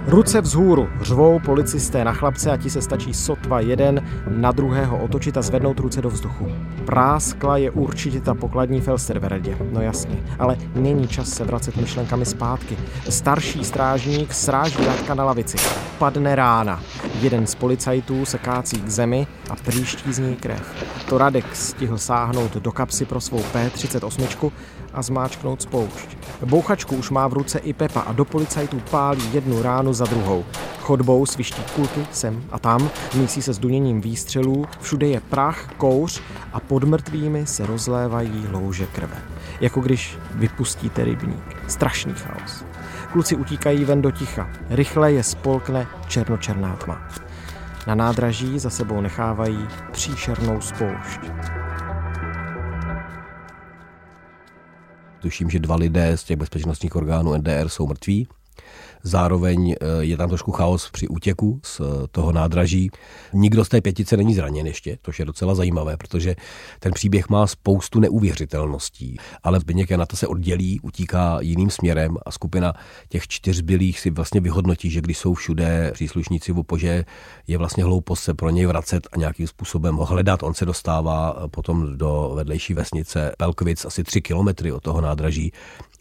Ruce 0.08 0.42
vzhůru, 0.42 0.90
řvou 1.02 1.40
policisté 1.40 2.04
na 2.04 2.14
chlapce 2.14 2.52
a 2.52 2.58
ti 2.58 2.70
se 2.70 2.82
stačí 2.82 3.14
sotva 3.14 3.60
jeden 3.60 4.04
na 4.28 4.52
druhého 4.52 4.98
otočit 4.98 5.38
a 5.38 5.42
zvednout 5.42 5.80
ruce 5.80 6.02
do 6.02 6.10
vzduchu. 6.10 6.48
Práskla 6.86 7.58
je 7.58 7.72
určitě 7.72 8.22
ta 8.22 8.34
pokladní 8.34 8.82
Felsterverdě, 8.82 9.58
no 9.72 9.82
jasně, 9.82 10.16
ale 10.40 10.58
není 10.76 11.08
čas 11.08 11.30
se 11.30 11.44
vracet 11.44 11.78
myšlenkami 11.78 12.26
zpátky. 12.26 12.78
Starší 13.10 13.64
strážník 13.64 14.34
sráží 14.34 14.86
Radka 14.86 15.14
na 15.14 15.24
lavici. 15.24 15.58
Padne 15.98 16.36
rána. 16.36 16.80
Jeden 17.22 17.48
z 17.48 17.56
policajtů 17.56 18.26
se 18.26 18.38
kácí 18.38 18.82
k 18.82 18.90
zemi 18.90 19.28
a 19.50 19.56
prýští 19.56 20.14
z 20.14 20.20
něj 20.20 20.36
krev. 20.36 20.86
To 21.10 21.18
Radek 21.18 21.56
stihl 21.56 21.98
sáhnout 21.98 22.54
do 22.58 22.72
kapsy 22.72 23.06
pro 23.06 23.22
svou 23.22 23.40
P38 23.54 24.52
a 24.94 25.02
zmáčknout 25.02 25.62
spoušť. 25.62 26.18
Bouchačku 26.46 26.96
už 26.96 27.10
má 27.10 27.28
v 27.28 27.34
ruce 27.34 27.60
i 27.60 27.74
Pepa 27.74 28.00
a 28.00 28.12
do 28.12 28.26
policajtů 28.26 28.82
pálí 28.92 29.34
jednu 29.34 29.62
ránu 29.62 29.94
za 29.94 30.06
druhou. 30.06 30.46
Chodbou 30.90 31.26
sviští 31.26 31.62
kulky 31.76 32.08
sem 32.12 32.44
a 32.52 32.60
tam, 32.60 32.90
mísí 33.16 33.42
se 33.42 33.54
s 33.54 33.60
duněním 33.60 34.02
výstřelů, 34.02 34.66
všude 34.82 35.08
je 35.08 35.20
prach, 35.20 35.74
kouř 35.78 36.22
a 36.54 36.60
pod 36.60 36.84
mrtvými 36.84 37.48
se 37.48 37.66
rozlévají 37.66 38.48
louže 38.52 38.86
krve. 38.86 39.18
Jako 39.62 39.82
když 39.82 40.18
vypustíte 40.36 41.04
rybník. 41.04 41.58
Strašný 41.68 42.14
chaos. 42.14 42.64
Kluci 43.12 43.36
utíkají 43.36 43.86
ven 43.86 44.02
do 44.02 44.12
ticha. 44.12 44.50
Rychle 44.70 45.12
je 45.12 45.24
spolkne 45.24 45.88
černočerná 46.08 46.76
tma. 46.76 47.08
Na 47.88 47.96
nádraží 47.96 48.60
za 48.60 48.70
sebou 48.70 49.02
nechávají 49.02 49.68
příšernou 49.92 50.62
spoušť. 50.62 51.20
Tuším, 55.20 55.50
že 55.50 55.60
dva 55.60 55.76
lidé 55.76 56.18
z 56.18 56.24
těch 56.24 56.38
bezpečnostních 56.38 56.96
orgánů 56.96 57.38
NDR 57.38 57.70
jsou 57.70 57.88
mrtví. 57.88 58.28
Zároveň 59.04 59.72
eh, 59.72 59.86
je 60.00 60.18
tam 60.18 60.30
trošku 60.30 60.52
chaos 60.52 60.90
při 60.92 61.08
útěku 61.08 61.60
z 61.64 61.80
eh, 61.80 61.84
toho 62.12 62.32
nádraží. 62.32 62.92
Nikdo 63.34 63.66
z 63.66 63.70
té 63.70 63.82
pětice 63.82 64.18
není 64.18 64.36
zraněn 64.36 64.68
ještě, 64.68 64.98
což 65.04 65.20
je 65.20 65.26
docela 65.26 65.56
zajímavé, 65.56 65.98
protože 65.98 66.36
ten 66.80 66.94
příběh 66.94 67.30
má 67.30 67.48
spoustu 67.48 68.00
neuvěřitelností. 68.00 69.18
Ale 69.44 69.60
Zbyněk 69.60 69.92
na 69.92 70.06
to 70.06 70.16
se 70.16 70.28
oddělí, 70.28 70.80
utíká 70.80 71.38
jiným 71.42 71.70
směrem 71.70 72.18
a 72.26 72.32
skupina 72.32 72.74
těch 73.10 73.28
čtyř 73.28 73.62
bylých 73.62 74.00
si 74.00 74.10
vlastně 74.10 74.42
vyhodnotí, 74.42 74.90
že 74.90 75.02
když 75.02 75.18
jsou 75.18 75.34
všude 75.34 75.92
příslušníci 75.94 76.52
v 76.52 76.60
opože, 76.60 77.06
je 77.48 77.58
vlastně 77.58 77.84
hloupost 77.84 78.24
se 78.24 78.34
pro 78.34 78.50
něj 78.50 78.66
vracet 78.66 79.08
a 79.12 79.18
nějakým 79.18 79.48
způsobem 79.48 79.96
ho 79.96 80.06
hledat. 80.06 80.44
On 80.44 80.54
se 80.54 80.66
dostává 80.66 81.36
eh, 81.38 81.48
potom 81.48 81.98
do 81.98 82.32
vedlejší 82.36 82.74
vesnice 82.74 83.32
Pelkvic, 83.38 83.86
asi 83.86 84.04
tři 84.04 84.22
kilometry 84.22 84.72
od 84.72 84.84
toho 84.84 85.02
nádraží, 85.02 85.52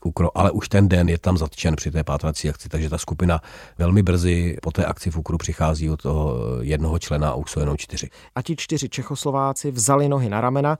Ukro, 0.04 0.38
ale 0.38 0.50
už 0.50 0.68
ten 0.68 0.88
den 0.88 1.08
je 1.08 1.18
tam 1.18 1.38
zatčen 1.38 1.76
při 1.76 1.90
té 1.90 2.04
pátrací 2.04 2.48
akci, 2.48 2.68
takže 2.68 2.90
ta 2.90 2.98
skupina 2.98 3.40
velmi 3.78 4.02
brzy 4.02 4.56
po 4.62 4.70
té 4.70 4.84
akci 4.84 5.10
v 5.10 5.16
Ukru 5.16 5.38
přichází 5.38 5.90
od 5.90 6.02
toho 6.02 6.36
jednoho 6.60 6.98
člena 6.98 7.30
a 7.30 7.34
už 7.34 7.50
jsou 7.50 7.60
jenom 7.60 7.76
čtyři. 7.76 8.08
A 8.34 8.42
ti 8.42 8.56
čtyři 8.56 8.88
Čechoslováci 8.88 9.70
vzali 9.70 10.08
nohy 10.08 10.28
na 10.28 10.40
ramena 10.40 10.78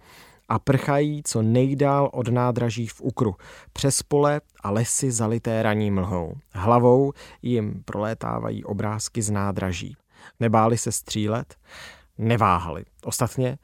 a 0.49 0.59
prchají 0.59 1.23
co 1.25 1.43
nejdál 1.43 2.11
od 2.13 2.29
nádraží 2.29 2.87
v 2.87 3.01
Ukru, 3.01 3.35
přes 3.73 4.03
pole 4.03 4.41
a 4.63 4.71
lesy 4.71 5.13
zalité 5.13 5.63
raní 5.63 5.91
mlhou. 5.91 6.35
Hlavou 6.53 7.13
jim 7.43 7.83
prolétávají 7.85 8.65
obrázky 8.65 9.23
z 9.23 9.31
nádraží. 9.31 9.97
Nebáli 10.41 10.79
se 10.79 10.93
střílet? 10.93 11.57
Neváhali. 12.19 12.85
Ostatně 13.05 13.59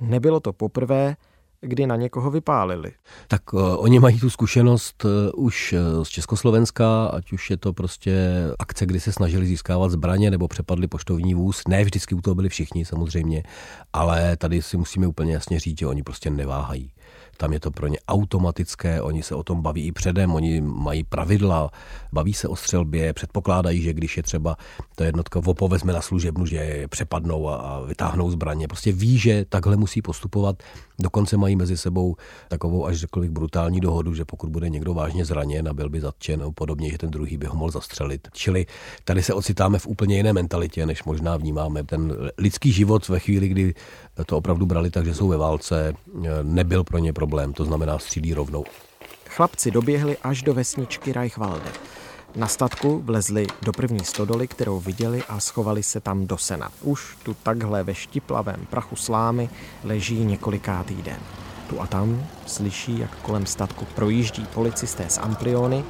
nebylo 0.00 0.40
to 0.40 0.52
poprvé, 0.52 1.16
kdy 1.60 1.86
na 1.86 1.96
někoho 1.96 2.30
vypálili. 2.30 2.92
Tak 3.28 3.52
uh, 3.52 3.60
oni 3.78 3.98
mají 4.00 4.20
tu 4.20 4.30
zkušenost 4.30 5.04
uh, 5.04 5.44
už 5.44 5.72
uh, 5.72 6.04
z 6.04 6.08
Československa, 6.08 7.06
ať 7.06 7.32
už 7.32 7.50
je 7.50 7.56
to 7.56 7.72
prostě 7.72 8.16
akce, 8.58 8.86
kdy 8.86 9.00
se 9.00 9.12
snažili 9.12 9.46
získávat 9.46 9.90
zbraně 9.90 10.30
nebo 10.30 10.48
přepadli 10.48 10.88
poštovní 10.88 11.34
vůz. 11.34 11.62
Ne 11.68 11.84
vždycky 11.84 12.14
u 12.14 12.20
toho 12.20 12.34
byli 12.34 12.48
všichni 12.48 12.84
samozřejmě, 12.84 13.42
ale 13.92 14.36
tady 14.36 14.62
si 14.62 14.76
musíme 14.76 15.06
úplně 15.06 15.32
jasně 15.32 15.60
říct, 15.60 15.78
že 15.78 15.86
oni 15.86 16.02
prostě 16.02 16.30
neváhají. 16.30 16.92
Tam 17.40 17.52
je 17.52 17.60
to 17.60 17.70
pro 17.70 17.86
ně 17.86 17.98
automatické, 18.08 19.02
oni 19.02 19.22
se 19.22 19.34
o 19.34 19.42
tom 19.42 19.62
baví 19.62 19.86
i 19.86 19.92
předem, 19.92 20.34
oni 20.34 20.60
mají 20.60 21.04
pravidla, 21.04 21.70
baví 22.12 22.34
se 22.34 22.48
o 22.48 22.56
střelbě, 22.56 23.12
předpokládají, 23.12 23.82
že 23.82 23.92
když 23.92 24.16
je 24.16 24.22
třeba 24.22 24.56
to 24.94 25.04
jednotka 25.04 25.40
VOPO 25.40 25.68
vezme 25.68 25.92
na 25.92 26.00
služebnu, 26.00 26.46
že 26.46 26.56
je 26.56 26.88
přepadnou 26.88 27.48
a 27.48 27.80
vytáhnou 27.86 28.30
zbraně. 28.30 28.68
Prostě 28.68 28.92
ví, 28.92 29.18
že 29.18 29.44
takhle 29.48 29.76
musí 29.76 30.02
postupovat. 30.02 30.62
Dokonce 31.00 31.36
mají 31.36 31.56
mezi 31.56 31.76
sebou 31.76 32.16
takovou 32.48 32.86
až 32.86 32.96
řekl 32.96 33.20
bych 33.20 33.30
brutální 33.30 33.80
dohodu, 33.80 34.14
že 34.14 34.24
pokud 34.24 34.50
bude 34.50 34.68
někdo 34.68 34.94
vážně 34.94 35.24
zraněn 35.24 35.68
a 35.68 35.74
byl 35.74 35.88
by 35.88 36.00
zatčen 36.00 36.42
a 36.42 36.50
podobně, 36.50 36.90
že 36.90 36.98
ten 36.98 37.10
druhý 37.10 37.36
by 37.36 37.46
ho 37.46 37.56
mohl 37.56 37.70
zastřelit. 37.70 38.28
Čili 38.32 38.66
tady 39.04 39.22
se 39.22 39.34
ocitáme 39.34 39.78
v 39.78 39.86
úplně 39.86 40.16
jiné 40.16 40.32
mentalitě, 40.32 40.86
než 40.86 41.04
možná 41.04 41.36
vnímáme. 41.36 41.84
Ten 41.84 42.16
lidský 42.38 42.72
život 42.72 43.08
ve 43.08 43.18
chvíli, 43.18 43.48
kdy 43.48 43.74
to 44.26 44.36
opravdu 44.36 44.66
brali 44.66 44.90
tak, 44.90 45.06
že 45.06 45.14
jsou 45.14 45.28
ve 45.28 45.36
válce, 45.36 45.94
nebyl 46.42 46.84
pro 46.84 46.98
ně 46.98 47.12
problém, 47.12 47.27
to 47.52 47.64
znamená 47.64 47.98
střílí 47.98 48.34
rovnou. 48.34 48.64
Chlapci 49.28 49.70
doběhli 49.70 50.16
až 50.22 50.42
do 50.42 50.54
vesničky 50.54 51.12
Reichwalde. 51.12 51.70
Na 52.36 52.46
statku 52.46 53.02
vlezli 53.04 53.46
do 53.62 53.72
první 53.72 54.04
stodoly, 54.04 54.48
kterou 54.48 54.80
viděli 54.80 55.22
a 55.28 55.40
schovali 55.40 55.82
se 55.82 56.00
tam 56.00 56.26
do 56.26 56.38
sena. 56.38 56.70
Už 56.82 57.16
tu 57.22 57.36
takhle 57.42 57.82
ve 57.82 57.94
štiplavém 57.94 58.66
prachu 58.70 58.96
slámy 58.96 59.50
leží 59.84 60.24
několikátý 60.24 61.02
den. 61.02 61.20
Tu 61.70 61.80
a 61.80 61.86
tam 61.86 62.26
slyší, 62.46 62.98
jak 62.98 63.16
kolem 63.16 63.46
statku 63.46 63.86
projíždí 63.94 64.46
policisté 64.54 65.04
z 65.08 65.18
Ampliony 65.18 65.84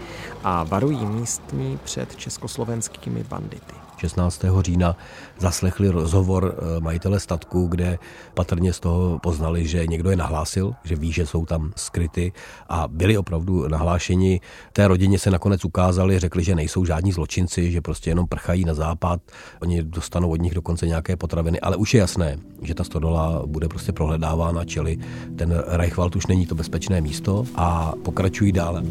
a 0.44 0.64
varují 0.64 1.06
místní 1.06 1.78
před 1.84 2.16
československými 2.16 3.24
bandity. 3.24 3.77
16. 3.98 4.44
října 4.60 4.96
zaslechli 5.38 5.88
rozhovor 5.88 6.54
eh, 6.54 6.80
majitele 6.80 7.20
statku, 7.20 7.66
kde 7.66 7.98
patrně 8.34 8.72
z 8.72 8.80
toho 8.80 9.18
poznali, 9.18 9.66
že 9.66 9.86
někdo 9.86 10.10
je 10.10 10.16
nahlásil, 10.16 10.74
že 10.84 10.96
ví, 10.96 11.12
že 11.12 11.26
jsou 11.26 11.46
tam 11.46 11.72
skryty 11.76 12.32
a 12.68 12.88
byli 12.88 13.18
opravdu 13.18 13.68
nahlášeni. 13.68 14.40
Té 14.72 14.88
rodině 14.88 15.18
se 15.18 15.30
nakonec 15.30 15.64
ukázali, 15.64 16.18
řekli, 16.18 16.44
že 16.44 16.54
nejsou 16.54 16.84
žádní 16.84 17.12
zločinci, 17.12 17.72
že 17.72 17.80
prostě 17.80 18.10
jenom 18.10 18.26
prchají 18.26 18.64
na 18.64 18.74
západ. 18.74 19.20
Oni 19.62 19.82
dostanou 19.82 20.30
od 20.30 20.40
nich 20.40 20.54
dokonce 20.54 20.86
nějaké 20.86 21.16
potraviny, 21.16 21.60
ale 21.60 21.76
už 21.76 21.94
je 21.94 22.00
jasné, 22.00 22.38
že 22.62 22.74
ta 22.74 22.84
stodola 22.84 23.42
bude 23.46 23.68
prostě 23.68 23.92
prohledávána, 23.92 24.64
čili 24.64 24.98
ten 25.36 25.62
Reichwald 25.66 26.16
už 26.16 26.26
není 26.26 26.46
to 26.46 26.54
bezpečné 26.54 27.00
místo 27.00 27.44
a 27.54 27.92
pokračují 28.02 28.52
dále. 28.52 28.82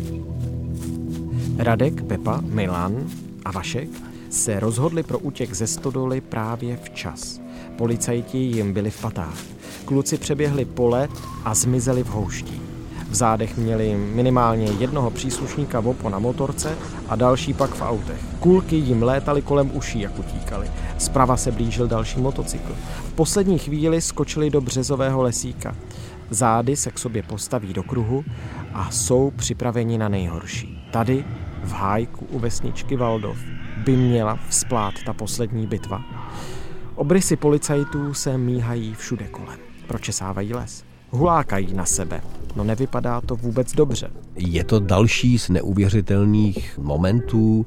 Radek, 1.57 2.03
Pepa, 2.03 2.41
Milan 2.41 3.07
a 3.45 3.51
Vašek 3.51 3.89
se 4.37 4.59
rozhodli 4.59 5.03
pro 5.03 5.19
útěk 5.19 5.53
ze 5.53 5.67
stodoly 5.67 6.21
právě 6.21 6.77
včas. 6.77 7.41
Policajti 7.77 8.37
jim 8.37 8.73
byli 8.73 8.91
v 8.91 9.01
patách. 9.01 9.37
Kluci 9.85 10.17
přeběhli 10.17 10.65
pole 10.65 11.07
a 11.45 11.53
zmizeli 11.53 12.03
v 12.03 12.07
houští. 12.07 12.61
V 13.09 13.15
zádech 13.15 13.57
měli 13.57 13.95
minimálně 13.95 14.65
jednoho 14.65 15.11
příslušníka 15.11 15.79
vopo 15.79 16.09
na 16.09 16.19
motorce 16.19 16.77
a 17.09 17.15
další 17.15 17.53
pak 17.53 17.69
v 17.69 17.81
autech. 17.81 18.21
Kulky 18.39 18.75
jim 18.75 19.03
létaly 19.03 19.41
kolem 19.41 19.71
uší, 19.73 19.99
jak 19.99 20.19
utíkali. 20.19 20.71
Zprava 20.97 21.37
se 21.37 21.51
blížil 21.51 21.87
další 21.87 22.19
motocykl. 22.19 22.75
V 23.03 23.13
poslední 23.13 23.59
chvíli 23.59 24.01
skočili 24.01 24.49
do 24.49 24.61
březového 24.61 25.21
lesíka. 25.21 25.75
Zády 26.29 26.75
se 26.75 26.91
k 26.91 26.99
sobě 26.99 27.23
postaví 27.23 27.73
do 27.73 27.83
kruhu 27.83 28.25
a 28.73 28.91
jsou 28.91 29.31
připraveni 29.35 29.97
na 29.97 30.09
nejhorší. 30.09 30.87
Tady, 30.91 31.25
v 31.67 31.71
hájku 31.71 32.25
u 32.25 32.39
vesničky 32.39 32.95
Valdov, 32.95 33.37
by 33.77 33.95
měla 33.95 34.39
vzplát 34.49 34.93
ta 35.05 35.13
poslední 35.13 35.67
bitva. 35.67 36.03
Obrysy 36.95 37.35
policajtů 37.35 38.13
se 38.13 38.37
míhají 38.37 38.95
všude 38.95 39.27
kolem. 39.27 39.59
Pročesávají 39.87 40.53
les. 40.53 40.86
Hulákají 41.09 41.73
na 41.73 41.85
sebe. 41.85 42.21
No 42.55 42.63
nevypadá 42.63 43.21
to 43.21 43.35
vůbec 43.35 43.73
dobře. 43.73 44.09
Je 44.35 44.63
to 44.63 44.79
další 44.79 45.39
z 45.39 45.49
neuvěřitelných 45.49 46.77
momentů. 46.77 47.65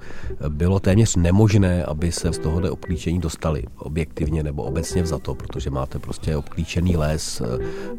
Bylo 0.49 0.81
téměř 0.81 1.17
nemožné, 1.17 1.85
aby 1.85 2.13
se 2.13 2.33
z 2.33 2.39
tohohle 2.39 2.71
obklíčení 2.71 3.19
dostali 3.19 3.65
objektivně 3.77 4.43
nebo 4.43 4.63
obecně 4.63 5.03
vzato, 5.03 5.35
protože 5.35 5.71
máte 5.71 5.99
prostě 5.99 6.37
obklíčený 6.37 6.97
les 6.97 7.41
eh, 7.41 7.45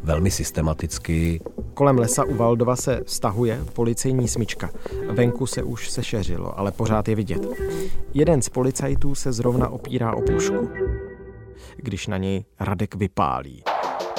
velmi 0.02 0.30
systematicky. 0.30 1.40
Kolem 1.74 1.98
lesa 1.98 2.24
u 2.24 2.34
Valdova 2.34 2.76
se 2.76 3.00
stahuje 3.06 3.64
policejní 3.72 4.28
smyčka. 4.28 4.70
Venku 5.10 5.46
se 5.46 5.62
už 5.62 5.90
sešeřilo, 5.90 6.58
ale 6.58 6.72
pořád 6.72 7.08
je 7.08 7.14
vidět. 7.14 7.46
Jeden 8.14 8.42
z 8.42 8.48
policajtů 8.48 9.14
se 9.14 9.32
zrovna 9.32 9.68
opírá 9.68 10.14
o 10.14 10.20
pušku, 10.20 10.68
když 11.76 12.06
na 12.06 12.16
něj 12.16 12.44
Radek 12.60 12.94
vypálí. 12.94 13.62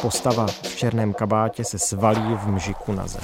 Postava 0.03 0.47
v 0.47 0.75
černém 0.75 1.13
kabátě 1.13 1.63
se 1.63 1.79
svalí 1.79 2.35
v 2.35 2.47
mžiku 2.47 2.91
na 2.91 3.07
zem. 3.07 3.21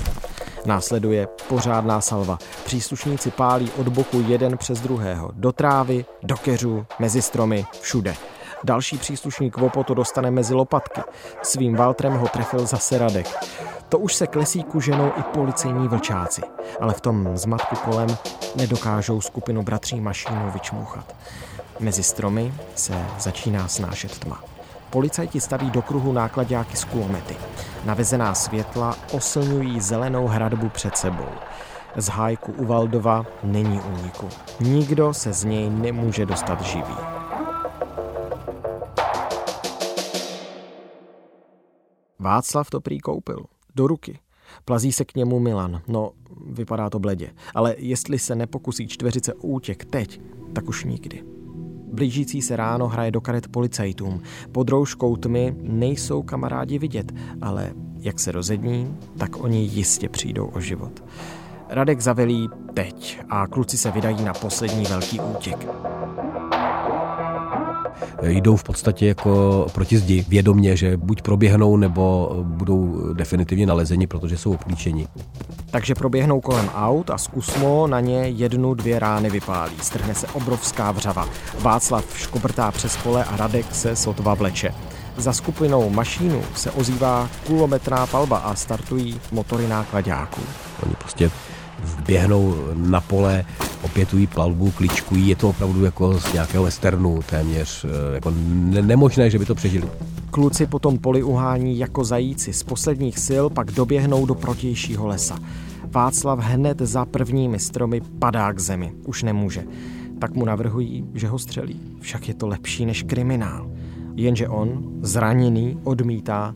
Následuje 0.66 1.28
pořádná 1.48 2.02
salva. 2.02 2.38
Příslušníci 2.66 3.32
pálí 3.32 3.72
od 3.78 3.88
boku 3.88 4.24
jeden 4.28 4.58
přes 4.58 4.82
druhého. 4.82 5.32
Do 5.34 5.52
trávy, 5.52 6.06
do 6.24 6.38
keřů, 6.38 6.86
mezi 7.00 7.22
stromy, 7.22 7.66
všude. 7.82 8.16
Další 8.64 8.98
příslušník 8.98 9.58
Vopo 9.58 9.84
to 9.84 9.94
dostane 9.94 10.32
mezi 10.32 10.54
lopatky. 10.54 11.02
Svým 11.42 11.76
Valtrem 11.76 12.14
ho 12.14 12.28
trefil 12.28 12.66
zase 12.66 12.98
Radek. 12.98 13.28
To 13.90 14.00
už 14.00 14.16
se 14.16 14.28
klesíku 14.28 14.80
ženou 14.82 15.12
i 15.18 15.24
policejní 15.24 15.88
vlčáci, 15.88 16.42
ale 16.80 16.94
v 16.94 17.02
tom 17.02 17.38
zmatku 17.38 17.76
kolem 17.76 18.18
nedokážou 18.56 19.22
skupinu 19.22 19.64
bratří 19.64 20.00
mašínu 20.02 20.52
vyčmouchat. 20.52 21.16
Mezi 21.80 22.04
stromy 22.04 22.54
se 22.76 23.06
začíná 23.20 23.68
snášet 23.68 24.20
tma. 24.20 24.59
Policajti 24.90 25.42
staví 25.42 25.72
do 25.72 25.82
kruhu 25.82 26.12
nákladáky 26.12 26.78
z 26.78 26.84
kulomety. 26.84 27.36
Navezená 27.86 28.36
světla 28.36 28.98
oslňují 29.12 29.82
zelenou 29.82 30.28
hradbu 30.28 30.70
před 30.70 30.98
sebou. 30.98 31.30
Z 31.96 32.08
hájku 32.08 32.52
u 32.52 32.66
Valdova 32.66 33.26
není 33.44 33.82
úniku. 33.82 34.30
Nikdo 34.60 35.14
se 35.14 35.34
z 35.34 35.44
něj 35.44 35.70
nemůže 35.70 36.26
dostat 36.26 36.62
živý. 36.62 36.96
Václav 42.20 42.70
to 42.70 42.82
prý 42.82 43.00
koupil. 43.00 43.46
Do 43.76 43.88
ruky. 43.88 44.20
Plazí 44.66 44.92
se 44.92 45.06
k 45.06 45.16
němu 45.16 45.40
Milan. 45.40 45.82
No, 45.88 46.12
vypadá 46.46 46.90
to 46.90 47.00
bledě. 47.00 47.32
Ale 47.56 47.76
jestli 47.78 48.20
se 48.20 48.36
nepokusí 48.36 48.88
čtveřice 48.88 49.34
útěk 49.34 49.86
teď, 49.86 50.22
tak 50.54 50.70
už 50.70 50.84
nikdy. 50.84 51.39
Blížící 51.94 52.42
se 52.42 52.56
ráno 52.56 52.88
hraje 52.88 53.12
do 53.12 53.22
karet 53.22 53.48
policajtům. 53.48 54.22
Pod 54.52 54.70
rouškou 54.70 55.16
tmy 55.16 55.56
nejsou 55.62 56.22
kamarádi 56.24 56.80
vidět, 56.80 57.12
ale 57.42 57.74
Jak 58.02 58.20
se 58.20 58.32
rozední, 58.32 58.98
tak 59.18 59.44
oni 59.44 59.60
jistě 59.64 60.10
přijdou 60.10 60.46
o 60.46 60.60
život. 60.60 61.04
Radek 61.70 62.02
zavelí 62.02 62.50
teď 62.74 63.20
a 63.30 63.48
kluci 63.48 63.78
se 63.78 63.92
vydají 63.92 64.24
na 64.24 64.34
poslední 64.34 64.84
velký 64.86 65.20
útěk 65.20 65.68
jdou 68.22 68.56
v 68.56 68.64
podstatě 68.64 69.08
jako 69.08 69.66
proti 69.74 69.98
zdi, 69.98 70.26
vědomě, 70.30 70.76
že 70.76 70.98
buď 70.98 71.22
proběhnou, 71.22 71.78
nebo 71.78 72.30
budou 72.44 73.14
definitivně 73.14 73.66
nalezeni, 73.66 74.08
protože 74.08 74.38
jsou 74.38 74.54
obklíčeni. 74.54 75.08
Takže 75.72 75.96
proběhnou 75.96 76.42
kolem 76.42 76.70
aut 76.76 77.10
a 77.10 77.18
zkusmo 77.18 77.88
na 77.88 78.00
ně 78.00 78.28
jednu, 78.28 78.74
dvě 78.74 79.00
rány 79.00 79.30
vypálí. 79.30 79.76
Strhne 79.82 80.16
se 80.16 80.28
obrovská 80.28 80.92
vřava. 80.92 81.28
Václav 81.62 82.06
škobrtá 82.18 82.72
přes 82.72 82.98
pole 82.98 83.24
a 83.24 83.38
Radek 83.38 83.76
se 83.76 83.96
sotva 83.96 84.34
vleče. 84.34 84.74
Za 85.18 85.34
skupinou 85.34 85.90
mašínu 85.90 86.42
se 86.56 86.72
ozývá 86.72 87.30
kulometrá 87.48 88.08
palba 88.08 88.38
a 88.38 88.56
startují 88.56 89.20
motory 89.32 89.68
nákladáků. 89.68 90.42
Oni 90.84 90.96
prostě 91.00 91.32
běhnou 92.06 92.56
na 92.76 93.02
pole, 93.02 93.46
opětují 93.82 94.28
plavbu, 94.28 94.72
kličkují, 94.72 95.28
je 95.28 95.36
to 95.36 95.50
opravdu 95.50 95.84
jako 95.84 96.20
z 96.20 96.34
nějakého 96.34 96.64
westernu 96.64 97.20
téměř, 97.30 97.86
eh, 97.86 98.16
jako 98.16 98.34
ne- 98.36 98.82
nemožné, 98.82 99.30
že 99.30 99.40
by 99.40 99.46
to 99.46 99.56
přežili. 99.56 99.88
Kluci 100.32 100.66
potom 100.66 100.98
poli 100.98 101.24
uhání 101.24 101.80
jako 101.80 102.04
zajíci. 102.04 102.54
Z 102.54 102.64
posledních 102.64 103.20
sil 103.28 103.46
pak 103.50 103.72
doběhnou 103.72 104.26
do 104.26 104.36
protějšího 104.36 105.08
lesa. 105.08 105.40
Václav 105.92 106.40
hned 106.40 106.82
za 106.82 107.06
prvními 107.06 107.60
stromy 107.60 108.02
padá 108.20 108.54
k 108.54 108.60
zemi. 108.60 108.92
Už 109.06 109.24
nemůže. 109.24 109.64
Tak 110.20 110.34
mu 110.36 110.46
navrhují, 110.46 111.06
že 111.14 111.28
ho 111.28 111.40
střelí. 111.40 111.80
Však 112.00 112.28
je 112.28 112.34
to 112.34 112.48
lepší 112.48 112.86
než 112.86 113.04
kriminál. 113.04 113.72
Jenže 114.16 114.48
on, 114.48 114.84
zraněný, 115.02 115.78
odmítá, 115.84 116.56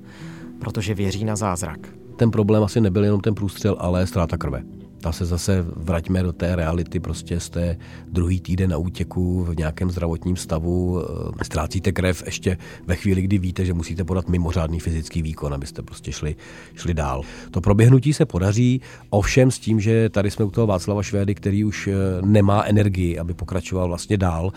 protože 0.59 0.93
věří 0.93 1.25
na 1.25 1.35
zázrak. 1.35 1.79
Ten 2.15 2.31
problém 2.31 2.63
asi 2.63 2.81
nebyl 2.81 3.03
jenom 3.03 3.21
ten 3.21 3.35
průstřel, 3.35 3.75
ale 3.79 4.07
ztráta 4.07 4.37
krve 4.37 4.63
ta 5.03 5.11
se 5.11 5.25
zase 5.25 5.65
vraťme 5.75 6.23
do 6.23 6.33
té 6.33 6.55
reality, 6.55 6.99
prostě 6.99 7.39
jste 7.39 7.77
druhý 8.07 8.39
týden 8.39 8.69
na 8.69 8.77
útěku 8.77 9.43
v 9.43 9.55
nějakém 9.57 9.91
zdravotním 9.91 10.35
stavu, 10.35 11.01
eh, 11.01 11.43
ztrácíte 11.43 11.91
krev 11.91 12.23
ještě 12.25 12.57
ve 12.87 12.95
chvíli, 12.95 13.21
kdy 13.21 13.37
víte, 13.37 13.65
že 13.65 13.73
musíte 13.73 14.03
podat 14.03 14.29
mimořádný 14.29 14.79
fyzický 14.79 15.21
výkon, 15.21 15.53
abyste 15.53 15.81
prostě 15.81 16.11
šli, 16.11 16.35
šli 16.75 16.93
dál. 16.93 17.21
To 17.51 17.61
proběhnutí 17.61 18.13
se 18.13 18.25
podaří, 18.25 18.81
ovšem 19.09 19.51
s 19.51 19.59
tím, 19.59 19.79
že 19.79 20.09
tady 20.09 20.31
jsme 20.31 20.45
u 20.45 20.51
toho 20.51 20.67
Václava 20.67 21.03
Švédy, 21.03 21.35
který 21.35 21.63
už 21.63 21.87
eh, 21.87 21.93
nemá 22.21 22.63
energii, 22.63 23.19
aby 23.19 23.33
pokračoval 23.33 23.87
vlastně 23.87 24.17
dál, 24.17 24.51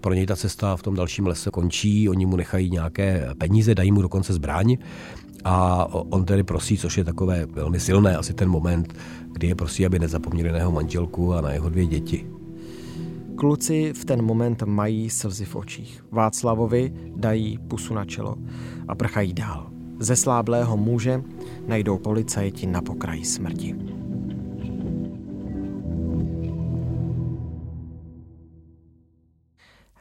pro 0.00 0.14
něj 0.14 0.26
ta 0.26 0.36
cesta 0.36 0.76
v 0.76 0.82
tom 0.82 0.94
dalším 0.94 1.26
lese 1.26 1.50
končí, 1.50 2.08
oni 2.08 2.26
mu 2.26 2.36
nechají 2.36 2.70
nějaké 2.70 3.28
peníze, 3.38 3.74
dají 3.74 3.92
mu 3.92 4.02
dokonce 4.02 4.32
zbraň 4.32 4.76
a 5.44 5.86
on 5.90 6.24
tedy 6.24 6.42
prosí, 6.42 6.78
což 6.78 6.98
je 6.98 7.04
takové 7.04 7.46
velmi 7.46 7.80
silné, 7.80 8.16
asi 8.16 8.34
ten 8.34 8.48
moment, 8.48 8.94
kdy 9.32 9.46
je 9.46 9.54
prosí, 9.54 9.86
aby 9.86 9.98
nezapomněli 9.98 10.52
na 10.52 10.58
jeho 10.58 10.72
manželku 10.72 11.34
a 11.34 11.40
na 11.40 11.52
jeho 11.52 11.68
dvě 11.68 11.86
děti. 11.86 12.26
Kluci 13.36 13.92
v 13.92 14.04
ten 14.04 14.22
moment 14.22 14.62
mají 14.62 15.10
slzy 15.10 15.44
v 15.44 15.56
očích. 15.56 16.04
Václavovi 16.10 16.92
dají 17.16 17.58
pusu 17.58 17.94
na 17.94 18.04
čelo 18.04 18.36
a 18.88 18.94
prchají 18.94 19.34
dál. 19.34 19.70
Ze 19.98 20.16
sláblého 20.16 20.76
muže 20.76 21.22
najdou 21.66 21.98
policajti 21.98 22.66
na 22.66 22.82
pokraji 22.82 23.24
smrti. 23.24 23.74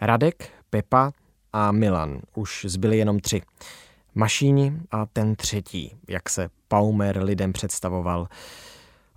Radek, 0.02 0.50
Pepa 0.70 1.12
a 1.54 1.72
Milan. 1.72 2.20
Už 2.36 2.66
zbyli 2.70 2.98
jenom 2.98 3.20
tři. 3.20 3.42
Mašíni 4.16 4.74
a 4.92 5.06
ten 5.06 5.36
třetí, 5.36 5.96
jak 6.10 6.30
se 6.30 6.50
Paumer 6.68 7.24
lidem 7.24 7.54
představoval. 7.54 8.28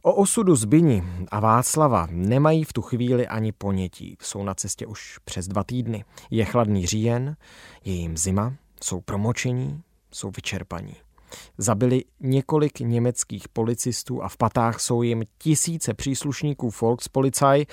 O 0.03 0.15
osudu 0.15 0.57
Zbyni 0.57 1.05
a 1.31 1.41
Václava 1.41 2.07
nemají 2.11 2.65
v 2.65 2.73
tu 2.73 2.83
chvíli 2.83 3.29
ani 3.29 3.53
ponětí. 3.53 4.17
Jsou 4.23 4.45
na 4.45 4.55
cestě 4.55 4.87
už 4.87 5.19
přes 5.25 5.49
dva 5.49 5.65
týdny. 5.65 6.05
Je 6.31 6.45
chladný 6.45 6.87
říjen, 6.87 7.37
je 7.85 7.93
jim 7.93 8.17
zima, 8.17 8.55
jsou 8.83 9.01
promočení, 9.01 9.83
jsou 10.13 10.31
vyčerpaní. 10.31 10.97
Zabili 11.59 12.05
několik 12.21 12.81
německých 12.81 13.49
policistů 13.49 14.23
a 14.23 14.29
v 14.29 14.37
patách 14.37 14.81
jsou 14.81 15.03
jim 15.03 15.23
tisíce 15.39 15.95
příslušníků 15.95 16.71
Volkspolizei 16.81 17.67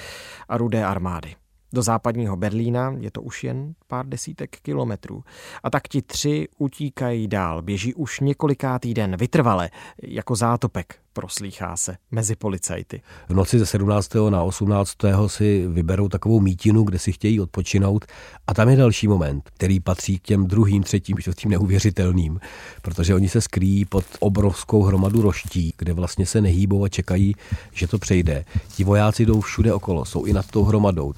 a 0.50 0.58
rudé 0.58 0.86
armády. 0.86 1.36
Do 1.74 1.82
západního 1.82 2.36
Berlína 2.36 2.96
je 3.00 3.12
to 3.12 3.22
už 3.22 3.44
jen 3.44 3.74
pár 3.88 4.06
desítek 4.06 4.58
kilometrů. 4.62 5.24
A 5.64 5.70
tak 5.70 5.88
ti 5.88 6.02
tři 6.02 6.48
utíkají 6.58 7.28
dál, 7.28 7.62
běží 7.62 7.94
už 7.94 8.20
několikátý 8.20 8.94
den, 8.94 9.18
vytrvale, 9.18 9.70
jako 10.04 10.36
zátopek, 10.36 10.96
proslýchá 11.14 11.78
se 11.78 11.96
mezi 12.12 12.36
policajty. 12.36 13.02
V 13.30 13.34
noci 13.34 13.60
ze 13.60 13.66
17. 13.66 14.10
na 14.30 14.44
18. 14.44 14.98
si 15.28 15.68
vyberou 15.68 16.10
takovou 16.10 16.40
mítinu, 16.40 16.84
kde 16.84 17.00
si 17.00 17.12
chtějí 17.12 17.40
odpočinout 17.40 18.06
a 18.48 18.54
tam 18.54 18.70
je 18.70 18.76
další 18.76 19.08
moment, 19.08 19.50
který 19.54 19.80
patří 19.80 20.20
k 20.20 20.24
těm 20.24 20.48
druhým, 20.48 20.84
třetím, 20.84 21.18
čtvrtým 21.18 21.52
neuvěřitelným, 21.52 22.40
protože 22.82 23.16
oni 23.16 23.30
se 23.30 23.42
skrýjí 23.42 23.86
pod 23.86 24.06
obrovskou 24.20 24.84
hromadu 24.84 25.22
roští, 25.22 25.74
kde 25.78 25.94
vlastně 25.94 26.26
se 26.26 26.42
nehýbou 26.42 26.84
a 26.84 26.90
čekají, 26.90 27.36
že 27.72 27.88
to 27.88 28.00
přejde. 28.00 28.46
Ti 28.76 28.84
vojáci 28.84 29.26
jdou 29.26 29.42
všude 29.42 29.74
okolo, 29.74 30.06
jsou 30.06 30.26
i 30.26 30.34
nad 30.34 30.48
tou 30.48 30.64
hromadou 30.64 31.14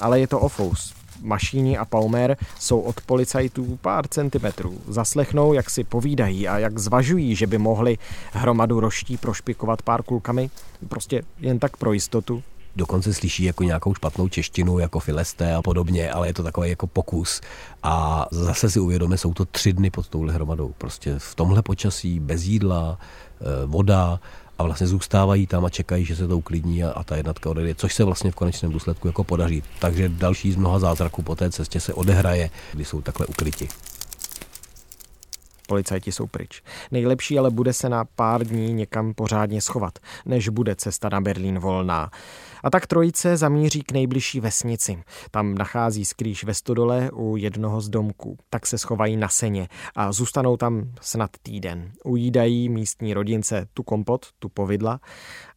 ale 0.00 0.20
je 0.20 0.26
to 0.26 0.40
ofous. 0.40 0.94
Mašíni 1.22 1.78
a 1.78 1.84
Palmer 1.84 2.36
jsou 2.60 2.80
od 2.80 3.00
policajtů 3.00 3.78
pár 3.82 4.08
centimetrů. 4.08 4.78
Zaslechnou, 4.88 5.52
jak 5.52 5.70
si 5.70 5.84
povídají 5.84 6.48
a 6.48 6.58
jak 6.58 6.78
zvažují, 6.78 7.34
že 7.34 7.46
by 7.46 7.58
mohli 7.58 7.98
hromadu 8.32 8.80
roští 8.80 9.16
prošpikovat 9.16 9.82
pár 9.82 10.02
kulkami, 10.02 10.50
prostě 10.88 11.22
jen 11.40 11.58
tak 11.58 11.76
pro 11.76 11.92
jistotu. 11.92 12.42
Dokonce 12.76 13.14
slyší 13.14 13.44
jako 13.44 13.64
nějakou 13.64 13.94
špatnou 13.94 14.28
češtinu, 14.28 14.78
jako 14.78 15.00
filesté 15.00 15.54
a 15.54 15.62
podobně, 15.62 16.10
ale 16.10 16.26
je 16.26 16.34
to 16.34 16.42
takový 16.42 16.70
jako 16.70 16.86
pokus. 16.86 17.40
A 17.82 18.26
zase 18.30 18.70
si 18.70 18.80
uvědomíme, 18.80 19.18
jsou 19.18 19.34
to 19.34 19.44
tři 19.44 19.72
dny 19.72 19.90
pod 19.90 20.08
touhle 20.08 20.32
hromadou. 20.32 20.74
Prostě 20.78 21.14
v 21.18 21.34
tomhle 21.34 21.62
počasí, 21.62 22.20
bez 22.20 22.44
jídla, 22.44 22.98
eh, 23.40 23.66
voda, 23.66 24.20
a 24.58 24.62
vlastně 24.62 24.86
zůstávají 24.86 25.46
tam 25.46 25.64
a 25.64 25.70
čekají, 25.70 26.04
že 26.04 26.16
se 26.16 26.28
to 26.28 26.38
uklidní 26.38 26.84
a, 26.84 26.90
a 26.90 27.04
ta 27.04 27.16
jednotka 27.16 27.50
odejde, 27.50 27.74
což 27.74 27.94
se 27.94 28.04
vlastně 28.04 28.30
v 28.30 28.34
konečném 28.34 28.72
důsledku 28.72 29.06
jako 29.06 29.24
podaří. 29.24 29.62
Takže 29.78 30.08
další 30.08 30.52
z 30.52 30.56
mnoha 30.56 30.78
zázraků 30.78 31.22
po 31.22 31.36
té 31.36 31.50
cestě 31.50 31.80
se 31.80 31.94
odehraje, 31.94 32.50
kdy 32.72 32.84
jsou 32.84 33.00
takhle 33.00 33.26
ukliti. 33.26 33.68
Policajti 35.66 36.12
jsou 36.12 36.26
pryč. 36.26 36.62
Nejlepší 36.90 37.38
ale 37.38 37.50
bude 37.50 37.72
se 37.72 37.88
na 37.88 38.04
pár 38.04 38.46
dní 38.46 38.72
někam 38.72 39.14
pořádně 39.14 39.60
schovat, 39.60 39.98
než 40.26 40.48
bude 40.48 40.76
cesta 40.76 41.08
na 41.08 41.20
Berlín 41.20 41.58
volná. 41.58 42.10
A 42.62 42.70
tak 42.70 42.86
trojice 42.86 43.36
zamíří 43.36 43.82
k 43.82 43.92
nejbližší 43.92 44.40
vesnici. 44.40 45.02
Tam 45.30 45.54
nachází 45.54 46.04
skrýš 46.04 46.44
ve 46.44 46.54
stodole 46.54 47.10
u 47.12 47.36
jednoho 47.36 47.80
z 47.80 47.88
domků. 47.88 48.38
Tak 48.50 48.66
se 48.66 48.78
schovají 48.78 49.16
na 49.16 49.28
seně 49.28 49.68
a 49.96 50.12
zůstanou 50.12 50.56
tam 50.56 50.90
snad 51.00 51.30
týden. 51.42 51.92
Ujídají 52.04 52.68
místní 52.68 53.14
rodince 53.14 53.66
tu 53.74 53.82
kompot, 53.82 54.26
tu 54.38 54.48
povidla 54.48 55.00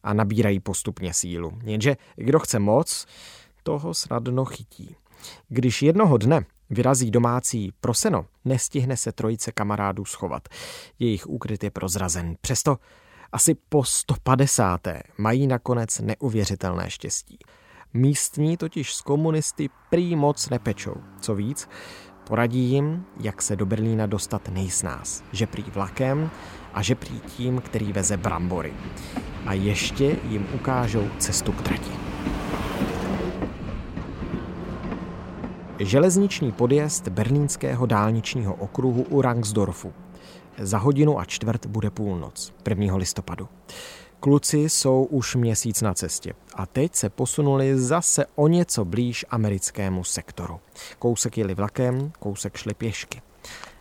a 0.02 0.14
nabírají 0.14 0.60
postupně 0.60 1.14
sílu. 1.14 1.52
Jenže 1.64 1.96
kdo 2.16 2.38
chce 2.38 2.58
moc, 2.58 3.06
toho 3.62 3.94
snadno 3.94 4.44
chytí. 4.44 4.96
Když 5.48 5.82
jednoho 5.82 6.16
dne 6.16 6.44
vyrazí 6.70 7.10
domácí 7.10 7.72
proseno, 7.80 8.26
nestihne 8.44 8.96
se 8.96 9.12
trojice 9.12 9.52
kamarádů 9.52 10.04
schovat. 10.04 10.48
Jejich 10.98 11.26
úkryt 11.26 11.64
je 11.64 11.70
prozrazen. 11.70 12.36
Přesto 12.40 12.78
asi 13.32 13.56
po 13.68 13.84
150. 13.84 14.80
mají 15.18 15.46
nakonec 15.46 15.98
neuvěřitelné 15.98 16.90
štěstí. 16.90 17.38
Místní 17.94 18.56
totiž 18.56 18.94
s 18.94 19.00
komunisty 19.00 19.70
prý 19.90 20.16
moc 20.16 20.48
nepečou. 20.48 20.94
Co 21.20 21.34
víc, 21.34 21.68
poradí 22.26 22.70
jim, 22.70 23.04
jak 23.20 23.42
se 23.42 23.56
do 23.56 23.66
Berlína 23.66 24.06
dostat 24.06 24.48
nejsnás. 24.48 25.22
Že 25.32 25.46
prý 25.46 25.62
vlakem 25.62 26.30
a 26.74 26.82
že 26.82 26.94
prý 26.94 27.20
tím, 27.20 27.60
který 27.60 27.92
veze 27.92 28.16
brambory. 28.16 28.72
A 29.46 29.52
ještě 29.52 30.16
jim 30.28 30.46
ukážou 30.54 31.08
cestu 31.18 31.52
k 31.52 31.62
trati. 31.62 31.90
Železniční 35.80 36.52
podjezd 36.52 37.08
berlínského 37.08 37.86
dálničního 37.86 38.54
okruhu 38.54 39.02
u 39.02 39.22
Rangsdorfu 39.22 39.92
za 40.58 40.78
hodinu 40.78 41.18
a 41.20 41.24
čtvrt 41.24 41.66
bude 41.66 41.90
půlnoc, 41.90 42.52
1. 42.68 42.96
listopadu. 42.96 43.48
Kluci 44.20 44.58
jsou 44.58 45.04
už 45.04 45.36
měsíc 45.36 45.82
na 45.82 45.94
cestě 45.94 46.32
a 46.54 46.66
teď 46.66 46.94
se 46.94 47.10
posunuli 47.10 47.78
zase 47.78 48.26
o 48.34 48.48
něco 48.48 48.84
blíž 48.84 49.24
americkému 49.30 50.04
sektoru. 50.04 50.60
Kousek 50.98 51.38
jeli 51.38 51.54
vlakem, 51.54 52.12
kousek 52.18 52.56
šli 52.56 52.74
pěšky. 52.74 53.22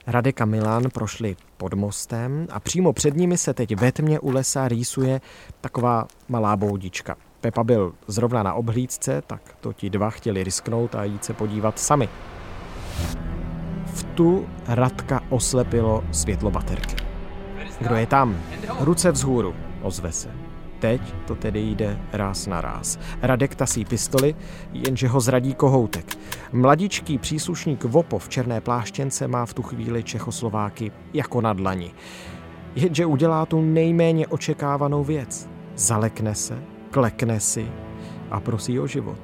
Radek 0.08 0.42
a 0.42 0.46
Milan 0.46 0.84
prošli 0.94 1.36
pod 1.58 1.74
mostem 1.74 2.48
a 2.52 2.60
přímo 2.60 2.94
před 2.94 3.16
nimi 3.16 3.38
se 3.38 3.54
teď 3.54 3.76
ve 3.76 3.92
tmě 3.92 4.20
u 4.20 4.32
lesa 4.32 4.68
rýsuje 4.68 5.22
taková 5.62 6.08
malá 6.28 6.58
boudička. 6.58 7.16
Pepa 7.42 7.64
byl 7.64 7.94
zrovna 8.08 8.44
na 8.44 8.54
obhlídce, 8.54 9.22
tak 9.28 9.42
to 9.60 9.74
ti 9.74 9.90
dva 9.90 10.10
chtěli 10.10 10.44
risknout 10.44 10.96
a 10.96 11.04
jít 11.04 11.26
se 11.26 11.34
podívat 11.34 11.80
sami. 11.80 12.10
V 13.86 14.04
tu 14.04 14.46
Radka 14.68 15.24
oslepilo 15.30 16.04
světlo 16.12 16.52
baterky. 16.52 16.96
Kdo 17.80 17.96
je 17.96 18.06
tam? 18.06 18.38
Ruce 18.80 19.12
vzhůru, 19.12 19.56
ozve 19.82 20.12
se. 20.12 20.30
Teď 20.80 21.02
to 21.28 21.36
tedy 21.36 21.60
jde 21.60 22.00
ráz 22.14 22.48
na 22.48 22.62
ráz. 22.62 23.00
Radek 23.22 23.56
tasí 23.56 23.86
pistoli, 23.86 24.36
jenže 24.74 25.08
ho 25.08 25.20
zradí 25.20 25.54
kohoutek. 25.54 26.18
Mladičký 26.52 27.18
příslušník 27.18 27.84
VOPO 27.84 28.20
v 28.20 28.30
černé 28.30 28.62
pláštěnce 28.62 29.28
má 29.28 29.46
v 29.46 29.54
tu 29.54 29.62
chvíli 29.62 30.04
Čechoslováky 30.04 30.92
jako 31.14 31.42
na 31.42 31.54
dlani. 31.54 31.92
Jenže 32.76 33.06
udělá 33.06 33.46
tu 33.46 33.62
nejméně 33.62 34.28
očekávanou 34.28 35.04
věc. 35.04 35.50
Zalekne 35.76 36.36
se, 36.36 36.64
klekne 36.92 37.40
si 37.40 37.68
a 38.32 38.40
prosí 38.40 38.80
o 38.80 38.88
život. 38.88 39.20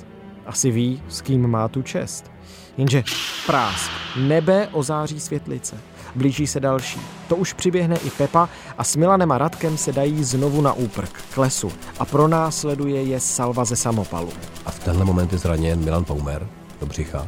Asi 0.45 0.71
ví, 0.71 1.03
s 1.09 1.21
kým 1.21 1.47
má 1.47 1.67
tu 1.67 1.81
čest. 1.81 2.31
Jenže 2.77 3.03
prásk, 3.45 3.91
nebe 4.15 4.67
ozáří 4.71 5.19
světlice. 5.19 5.77
Blíží 6.15 6.47
se 6.47 6.59
další. 6.59 6.99
To 7.27 7.35
už 7.35 7.53
přiběhne 7.53 7.95
i 7.95 8.09
Pepa 8.09 8.49
a 8.77 8.83
s 8.83 8.95
Milanem 8.95 9.31
a 9.31 9.37
Radkem 9.37 9.77
se 9.77 9.91
dají 9.91 10.23
znovu 10.23 10.61
na 10.61 10.73
úprk, 10.73 11.09
k 11.33 11.37
lesu 11.37 11.71
a 11.99 12.05
pronásleduje 12.05 13.03
je 13.03 13.19
salva 13.19 13.65
ze 13.65 13.75
samopalu. 13.75 14.29
A 14.65 14.71
v 14.71 14.79
tenhle 14.79 15.05
moment 15.05 15.31
je 15.31 15.37
zraněn 15.37 15.83
Milan 15.83 16.05
Paumer 16.05 16.47
do 16.79 16.85
břicha. 16.85 17.27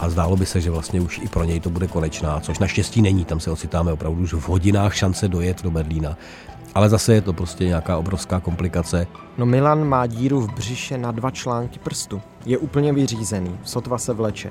A 0.00 0.10
zdálo 0.10 0.36
by 0.36 0.46
se, 0.46 0.60
že 0.60 0.70
vlastně 0.70 1.00
už 1.00 1.20
i 1.24 1.28
pro 1.28 1.44
něj 1.44 1.60
to 1.60 1.70
bude 1.70 1.86
konečná, 1.86 2.40
což 2.40 2.58
naštěstí 2.58 3.02
není. 3.02 3.24
Tam 3.24 3.40
se 3.40 3.50
ocitáme 3.50 3.92
opravdu 3.92 4.22
už 4.22 4.32
v 4.32 4.48
hodinách 4.48 4.94
šance 4.94 5.28
dojet 5.28 5.62
do 5.62 5.70
Berlína. 5.70 6.16
Ale 6.74 6.88
zase 6.88 7.14
je 7.14 7.20
to 7.20 7.32
prostě 7.32 7.64
nějaká 7.64 7.98
obrovská 7.98 8.40
komplikace. 8.40 9.06
No 9.38 9.46
Milan 9.46 9.84
má 9.84 10.06
díru 10.06 10.40
v 10.40 10.52
břiše 10.52 10.98
na 10.98 11.12
dva 11.12 11.30
články 11.30 11.78
prstu. 11.78 12.22
Je 12.46 12.58
úplně 12.58 12.92
vyřízený, 12.92 13.58
sotva 13.64 13.98
se 13.98 14.12
vleče. 14.12 14.50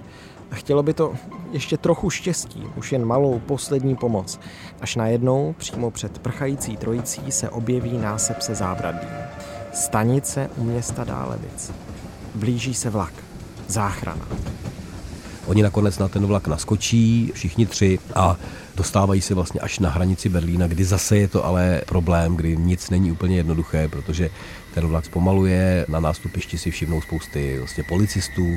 Chtělo 0.52 0.84
by 0.84 0.94
to 0.94 1.14
ještě 1.52 1.78
trochu 1.78 2.10
štěstí, 2.10 2.64
už 2.78 2.92
jen 2.92 3.06
malou 3.06 3.40
poslední 3.40 3.96
pomoc. 3.96 4.40
Až 4.82 4.96
najednou, 4.96 5.56
přímo 5.58 5.92
před 5.92 6.20
prchající 6.20 6.78
trojicí, 6.78 7.32
se 7.32 7.50
objeví 7.50 7.98
násep 7.98 8.42
se 8.42 8.56
zábradlím. 8.56 9.10
Stanice 9.74 10.50
u 10.58 10.64
města 10.64 11.04
Dálevic. 11.04 11.72
Blíží 12.36 12.74
se 12.74 12.90
vlak. 12.90 13.14
Záchrana. 13.68 14.26
Oni 15.52 15.64
nakonec 15.64 16.00
na 16.00 16.08
ten 16.08 16.26
vlak 16.26 16.48
naskočí, 16.48 17.32
všichni 17.34 17.66
tři, 17.66 18.00
a 18.16 18.38
dostávají 18.76 19.22
se 19.22 19.34
vlastně 19.34 19.60
až 19.60 19.80
na 19.80 19.90
hranici 19.90 20.30
Berlína, 20.30 20.68
kdy 20.68 20.84
zase 20.84 21.18
je 21.18 21.28
to 21.28 21.46
ale 21.46 21.82
problém, 21.86 22.36
kdy 22.36 22.58
nic 22.58 22.90
není 22.90 23.12
úplně 23.12 23.38
jednoduché, 23.38 23.88
protože 23.88 24.30
ten 24.74 24.88
vlak 24.88 25.06
zpomaluje, 25.06 25.86
na 25.90 26.00
nástupišti 26.00 26.58
si 26.58 26.72
všimnou 26.72 27.02
spousty 27.02 27.58
vlastně 27.58 27.84
policistů, 27.84 28.48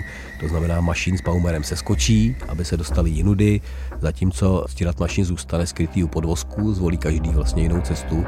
to 0.40 0.48
znamená 0.48 0.80
mašín 0.80 1.18
s 1.18 1.22
paumerem 1.22 1.64
se 1.64 1.76
skočí, 1.76 2.36
aby 2.48 2.64
se 2.64 2.76
dostali 2.76 3.10
jinudy, 3.10 3.60
zatímco 4.00 4.64
stírat 4.68 5.00
mašin 5.00 5.24
zůstane 5.24 5.66
skrytý 5.66 6.04
u 6.04 6.08
podvozku, 6.08 6.74
zvolí 6.74 6.98
každý 6.98 7.30
vlastně 7.30 7.62
jinou 7.62 7.80
cestu. 7.80 8.24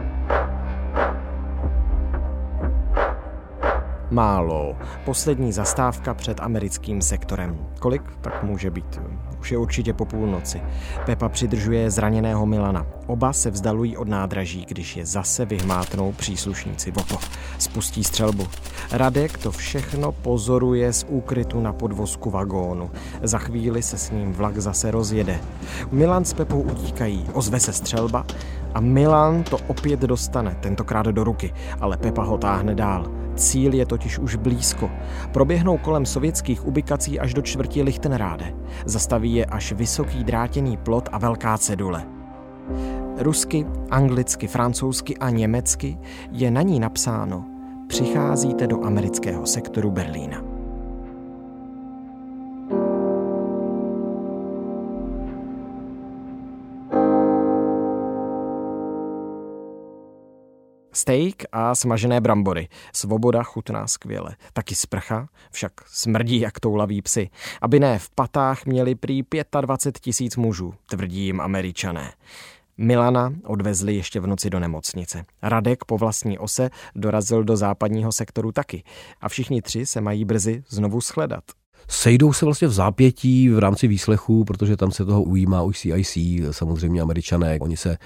Málo. 4.10 4.76
Poslední 5.04 5.52
zastávka 5.52 6.14
před 6.14 6.40
americkým 6.40 7.02
sektorem. 7.02 7.58
Kolik? 7.78 8.02
Tak 8.20 8.42
může 8.42 8.70
být. 8.70 9.00
Už 9.40 9.52
je 9.52 9.58
určitě 9.58 9.92
po 9.92 10.04
půlnoci. 10.04 10.60
Pepa 11.06 11.28
přidržuje 11.28 11.90
zraněného 11.90 12.46
Milana. 12.46 12.86
Oba 13.06 13.32
se 13.32 13.50
vzdalují 13.50 13.96
od 13.96 14.08
nádraží, 14.08 14.64
když 14.68 14.96
je 14.96 15.06
zase 15.06 15.44
vyhmátnou 15.44 16.12
příslušníci 16.12 16.90
VOPO. 16.90 17.18
Spustí 17.58 18.04
střelbu. 18.04 18.46
Radek 18.92 19.38
to 19.38 19.52
všechno 19.52 20.12
pozoruje 20.12 20.92
z 20.92 21.06
úkrytu 21.08 21.60
na 21.60 21.72
podvozku 21.72 22.30
vagónu. 22.30 22.90
Za 23.22 23.38
chvíli 23.38 23.82
se 23.82 23.98
s 23.98 24.10
ním 24.10 24.32
vlak 24.32 24.58
zase 24.58 24.90
rozjede. 24.90 25.40
Milan 25.92 26.24
s 26.24 26.34
Pepou 26.34 26.60
utíkají, 26.60 27.26
ozve 27.32 27.60
se 27.60 27.72
střelba 27.72 28.26
a 28.74 28.80
Milan 28.80 29.42
to 29.42 29.58
opět 29.66 30.00
dostane, 30.00 30.56
tentokrát 30.60 31.06
do 31.06 31.24
ruky, 31.24 31.54
ale 31.80 31.96
Pepa 31.96 32.22
ho 32.22 32.38
táhne 32.38 32.74
dál. 32.74 33.25
Cíl 33.36 33.74
je 33.74 33.86
totiž 33.86 34.18
už 34.18 34.36
blízko. 34.36 34.90
Proběhnou 35.32 35.78
kolem 35.78 36.06
sovětských 36.06 36.66
ubikací 36.66 37.20
až 37.20 37.34
do 37.34 37.42
čtvrtí 37.42 37.82
Lichtenráde. 37.82 38.54
Zastaví 38.84 39.34
je 39.34 39.46
až 39.46 39.72
vysoký 39.72 40.24
drátěný 40.24 40.76
plot 40.76 41.08
a 41.12 41.18
velká 41.18 41.58
cedule. 41.58 42.06
Rusky, 43.18 43.66
anglicky, 43.90 44.46
francouzsky 44.46 45.16
a 45.18 45.30
německy 45.30 45.98
je 46.32 46.50
na 46.50 46.62
ní 46.62 46.80
napsáno 46.80 47.44
Přicházíte 47.86 48.66
do 48.66 48.84
amerického 48.84 49.46
sektoru 49.46 49.90
Berlína. 49.90 50.55
Steak 60.96 61.44
a 61.52 61.74
smažené 61.74 62.20
brambory. 62.20 62.68
Svoboda 62.92 63.42
chutná 63.42 63.86
skvěle. 63.86 64.36
Taky 64.52 64.74
sprcha, 64.74 65.28
však 65.50 65.72
smrdí 65.86 66.40
jak 66.40 66.60
toulaví 66.60 67.02
psy. 67.02 67.30
Aby 67.60 67.80
ne, 67.80 67.98
v 67.98 68.10
patách 68.10 68.66
měli 68.66 68.94
prý 68.94 69.22
25 69.60 70.00
tisíc 70.00 70.36
mužů, 70.36 70.74
tvrdí 70.86 71.24
jim 71.24 71.40
američané. 71.40 72.12
Milana 72.78 73.32
odvezli 73.44 73.94
ještě 73.94 74.20
v 74.20 74.26
noci 74.26 74.50
do 74.50 74.60
nemocnice. 74.60 75.24
Radek 75.42 75.84
po 75.84 75.98
vlastní 75.98 76.38
ose 76.38 76.70
dorazil 76.94 77.44
do 77.44 77.56
západního 77.56 78.12
sektoru 78.12 78.52
taky. 78.52 78.82
A 79.20 79.28
všichni 79.28 79.62
tři 79.62 79.86
se 79.86 80.00
mají 80.00 80.24
brzy 80.24 80.62
znovu 80.68 81.00
shledat. 81.00 81.44
Sejdou 81.88 82.32
se 82.32 82.44
vlastně 82.44 82.68
v 82.68 82.72
zápětí 82.72 83.48
v 83.48 83.58
rámci 83.58 83.86
výslechu, 83.86 84.44
protože 84.44 84.76
tam 84.76 84.92
se 84.92 85.04
toho 85.04 85.22
ujímá 85.22 85.62
už 85.62 85.78
CIC, 85.80 86.16
samozřejmě 86.50 87.00
američané. 87.00 87.58
Oni 87.60 87.76
se 87.76 87.98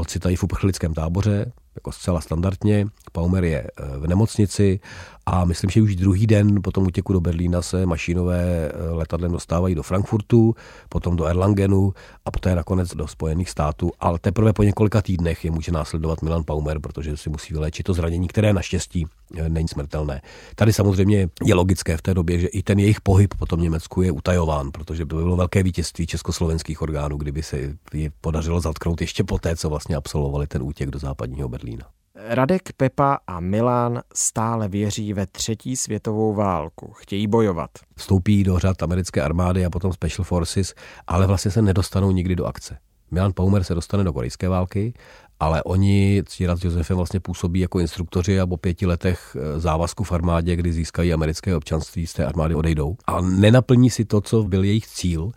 ocitají 0.00 0.36
v 0.36 0.44
uprchlickém 0.44 0.94
táboře, 0.94 1.52
jako 1.74 1.92
zcela 1.92 2.20
standardně. 2.20 2.86
Palmer 3.12 3.44
je 3.44 3.62
eh, 3.62 3.98
v 3.98 4.06
nemocnici 4.06 4.80
a 5.26 5.44
myslím, 5.44 5.70
že 5.70 5.82
už 5.82 5.96
druhý 5.96 6.26
den 6.26 6.62
po 6.62 6.70
tom 6.70 6.86
útěku 6.86 7.12
do 7.12 7.20
Berlína 7.20 7.62
se 7.62 7.86
mašinové 7.86 8.44
eh, 8.44 8.90
letadlem 8.90 9.32
dostávají 9.32 9.74
do 9.74 9.82
Frankfurtu, 9.82 10.54
potom 10.88 11.16
do 11.16 11.24
Erlangenu 11.24 11.92
a 12.24 12.30
poté 12.30 12.54
nakonec 12.54 12.94
do 12.94 13.08
Spojených 13.08 13.50
států. 13.50 13.90
Ale 14.00 14.18
teprve 14.18 14.52
po 14.52 14.62
několika 14.62 15.02
týdnech 15.02 15.44
je 15.44 15.50
může 15.50 15.72
následovat 15.72 16.22
Milan 16.22 16.44
Paumer, 16.44 16.78
protože 16.78 17.16
si 17.16 17.30
musí 17.30 17.54
vyléčit 17.54 17.86
to 17.86 17.94
zranění, 17.94 18.28
které 18.28 18.52
naštěstí 18.52 19.06
eh, 19.36 19.48
není 19.48 19.68
smrtelné. 19.68 20.22
Tady 20.54 20.72
samozřejmě 20.72 21.28
je 21.44 21.54
logické 21.54 21.96
v 21.96 22.02
té 22.02 22.14
době, 22.14 22.38
že 22.38 22.46
i 22.46 22.62
ten 22.62 22.78
jejich 22.78 23.00
pohyb 23.00 23.34
po 23.34 23.46
tom 23.46 23.60
Německu 23.60 24.02
je 24.02 24.12
utajován, 24.12 24.70
protože 24.70 25.04
by 25.04 25.14
bylo 25.14 25.36
velké 25.36 25.62
vítězství 25.62 26.06
československých 26.06 26.82
orgánů, 26.82 27.16
kdyby 27.16 27.42
se 27.42 27.58
je 27.92 28.10
podařilo 28.20 28.60
zatknout 28.60 29.00
ještě 29.00 29.24
poté, 29.24 29.56
co 29.56 29.70
vlastně 29.70 29.81
absolvovali 29.90 30.46
ten 30.46 30.62
útěk 30.62 30.90
do 30.90 30.98
západního 30.98 31.48
Berlína. 31.48 31.86
Radek, 32.14 32.72
Pepa 32.76 33.18
a 33.26 33.40
Milan 33.40 34.00
stále 34.14 34.68
věří 34.68 35.12
ve 35.12 35.26
třetí 35.26 35.76
světovou 35.76 36.34
válku. 36.34 36.92
Chtějí 36.92 37.26
bojovat. 37.26 37.70
Vstoupí 37.96 38.44
do 38.44 38.58
řad 38.58 38.82
americké 38.82 39.22
armády 39.22 39.64
a 39.64 39.70
potom 39.70 39.92
Special 39.92 40.24
Forces, 40.24 40.74
ale 41.06 41.26
vlastně 41.26 41.50
se 41.50 41.62
nedostanou 41.62 42.10
nikdy 42.10 42.36
do 42.36 42.46
akce. 42.46 42.78
Milan 43.10 43.32
Paumer 43.32 43.64
se 43.64 43.74
dostane 43.74 44.04
do 44.04 44.12
korejské 44.12 44.48
války, 44.48 44.94
ale 45.40 45.62
oni 45.62 46.22
Ctírat 46.26 46.58
s 46.58 46.64
Josefem 46.64 46.96
vlastně 46.96 47.20
působí 47.20 47.60
jako 47.60 47.78
instruktoři 47.78 48.40
a 48.40 48.46
po 48.46 48.56
pěti 48.56 48.86
letech 48.86 49.36
eh, 49.36 49.60
závazku 49.60 50.04
v 50.04 50.12
armádě, 50.12 50.56
kdy 50.56 50.72
získají 50.72 51.12
americké 51.12 51.56
občanství, 51.56 52.06
z 52.06 52.12
té 52.12 52.26
armády 52.26 52.54
odejdou. 52.54 52.96
A 53.06 53.20
nenaplní 53.20 53.90
si 53.90 54.04
to, 54.04 54.20
co 54.20 54.42
byl 54.42 54.64
jejich 54.64 54.86
cíl, 54.86 55.32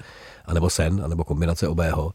anebo 0.46 0.70
sen, 0.70 1.02
anebo 1.06 1.24
kombinace 1.24 1.68
obého. 1.68 2.12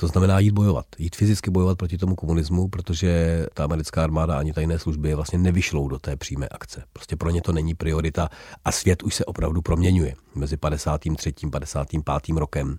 To 0.00 0.06
znamená 0.06 0.38
jít 0.38 0.50
bojovat, 0.50 0.86
jít 0.98 1.16
fyzicky 1.16 1.50
bojovat 1.50 1.78
proti 1.78 1.98
tomu 1.98 2.14
komunismu, 2.14 2.68
protože 2.68 3.46
ta 3.54 3.64
americká 3.64 4.04
armáda 4.04 4.38
ani 4.38 4.52
tajné 4.52 4.78
služby 4.78 5.14
vlastně 5.14 5.38
nevyšlou 5.38 5.88
do 5.88 5.98
té 5.98 6.16
přímé 6.16 6.48
akce. 6.48 6.84
Prostě 6.92 7.16
pro 7.16 7.30
ně 7.30 7.42
to 7.42 7.52
není 7.52 7.74
priorita 7.74 8.28
a 8.64 8.72
svět 8.72 9.02
už 9.02 9.14
se 9.14 9.24
opravdu 9.24 9.62
proměňuje. 9.62 10.14
Mezi 10.34 10.56
53. 10.56 11.34
a 11.46 11.50
55. 11.50 12.02
rokem 12.36 12.78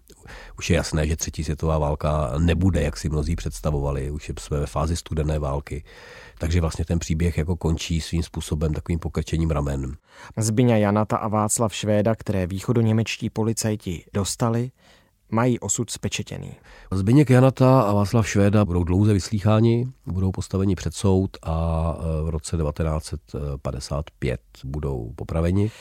už 0.58 0.70
je 0.70 0.76
jasné, 0.76 1.08
že 1.08 1.16
třetí 1.16 1.44
světová 1.44 1.78
válka 1.78 2.32
nebude, 2.38 2.82
jak 2.82 2.98
si 2.98 3.10
mnozí 3.10 3.36
představovali. 3.36 4.12
Už 4.12 4.32
jsme 4.40 4.60
ve 4.60 4.66
fázi 4.66 4.96
studené 4.96 5.40
války. 5.40 5.84
Takže 6.40 6.62
vlastně 6.62 6.86
ten 6.86 7.00
příběh 7.00 7.38
jako 7.38 7.56
končí 7.56 8.02
svým 8.02 8.24
způsobem 8.24 8.74
takovým 8.74 9.00
pokrčením 9.00 9.52
ramen. 9.52 9.96
Zbyňa 10.38 10.78
Janata 10.78 11.18
a 11.18 11.28
Václav 11.28 11.76
Švéda, 11.76 12.16
které 12.16 12.48
východoněmečtí 12.48 13.30
policajti 13.30 14.04
dostali, 14.14 14.72
mají 15.32 15.60
osud 15.60 15.90
spečetěný. 15.90 16.52
Zbyněk 16.92 17.30
Janata 17.30 17.82
a 17.82 17.94
Václav 17.94 18.28
Švéda 18.28 18.66
budou 18.66 18.84
dlouze 18.84 19.14
vyslýcháni, 19.14 19.88
budou 20.06 20.32
postaveni 20.32 20.76
před 20.76 20.94
soud 20.94 21.38
a 21.44 21.98
e, 22.00 22.24
v 22.24 22.30
roce 22.30 22.58
1955 22.58 24.42
budou 24.64 25.14
popraveni. 25.16 25.72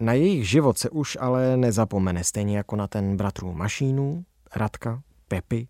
Na 0.00 0.12
jejich 0.12 0.48
život 0.48 0.78
se 0.78 0.90
už 0.90 1.18
ale 1.20 1.56
nezapomene, 1.56 2.24
stejně 2.24 2.56
jako 2.56 2.76
na 2.76 2.86
ten 2.86 3.16
bratrů 3.16 3.52
Mašínů, 3.52 4.24
Radka, 4.56 5.02
Pepy 5.28 5.68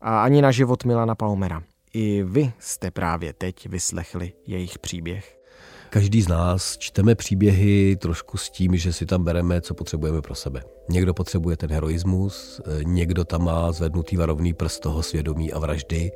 a 0.00 0.22
ani 0.22 0.42
na 0.42 0.50
život 0.50 0.84
Milana 0.84 1.14
Palmera. 1.14 1.62
I 1.94 2.22
vy 2.22 2.52
jste 2.58 2.90
právě 2.90 3.32
teď 3.32 3.68
vyslechli 3.68 4.32
jejich 4.46 4.78
příběh. 4.78 5.35
Každý 5.96 6.22
z 6.22 6.28
nás 6.28 6.78
čteme 6.78 7.14
příběhy 7.14 7.96
trošku 7.96 8.38
s 8.38 8.50
tím, 8.50 8.76
že 8.76 8.92
si 8.92 9.06
tam 9.06 9.24
bereme, 9.24 9.60
co 9.60 9.74
potřebujeme 9.74 10.22
pro 10.22 10.34
sebe. 10.34 10.62
Někdo 10.88 11.14
potřebuje 11.14 11.56
ten 11.56 11.70
heroismus, 11.70 12.60
někdo 12.84 13.24
tam 13.24 13.44
má 13.44 13.72
zvednutý 13.72 14.16
varovný 14.16 14.52
prst 14.52 14.80
toho 14.80 15.02
svědomí 15.02 15.52
a 15.52 15.58
vraždy, 15.58 16.12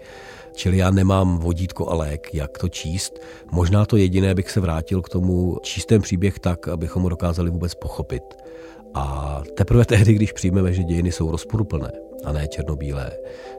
čili 0.55 0.77
já 0.77 0.90
nemám 0.90 1.38
vodítko 1.38 1.88
a 1.88 1.95
lék, 1.95 2.35
jak 2.35 2.59
to 2.59 2.69
číst. 2.69 3.19
Možná 3.53 3.87
to 3.87 3.97
jediné 3.97 4.35
bych 4.35 4.51
se 4.51 4.61
vrátil 4.61 5.03
k 5.03 5.09
tomu 5.09 5.59
číst 5.62 5.87
ten 5.87 6.03
příběh 6.03 6.38
tak, 6.38 6.69
abychom 6.69 7.03
ho 7.03 7.09
dokázali 7.09 7.51
vůbec 7.51 7.75
pochopit. 7.75 8.23
A 8.95 9.43
teprve 9.57 9.85
tehdy, 9.85 10.14
když 10.14 10.33
přijmeme, 10.33 10.73
že 10.73 10.83
dějiny 10.83 11.12
jsou 11.12 11.31
rozporuplné 11.31 11.93
a 12.25 12.33
ne 12.33 12.49
černobílé, 12.49 13.11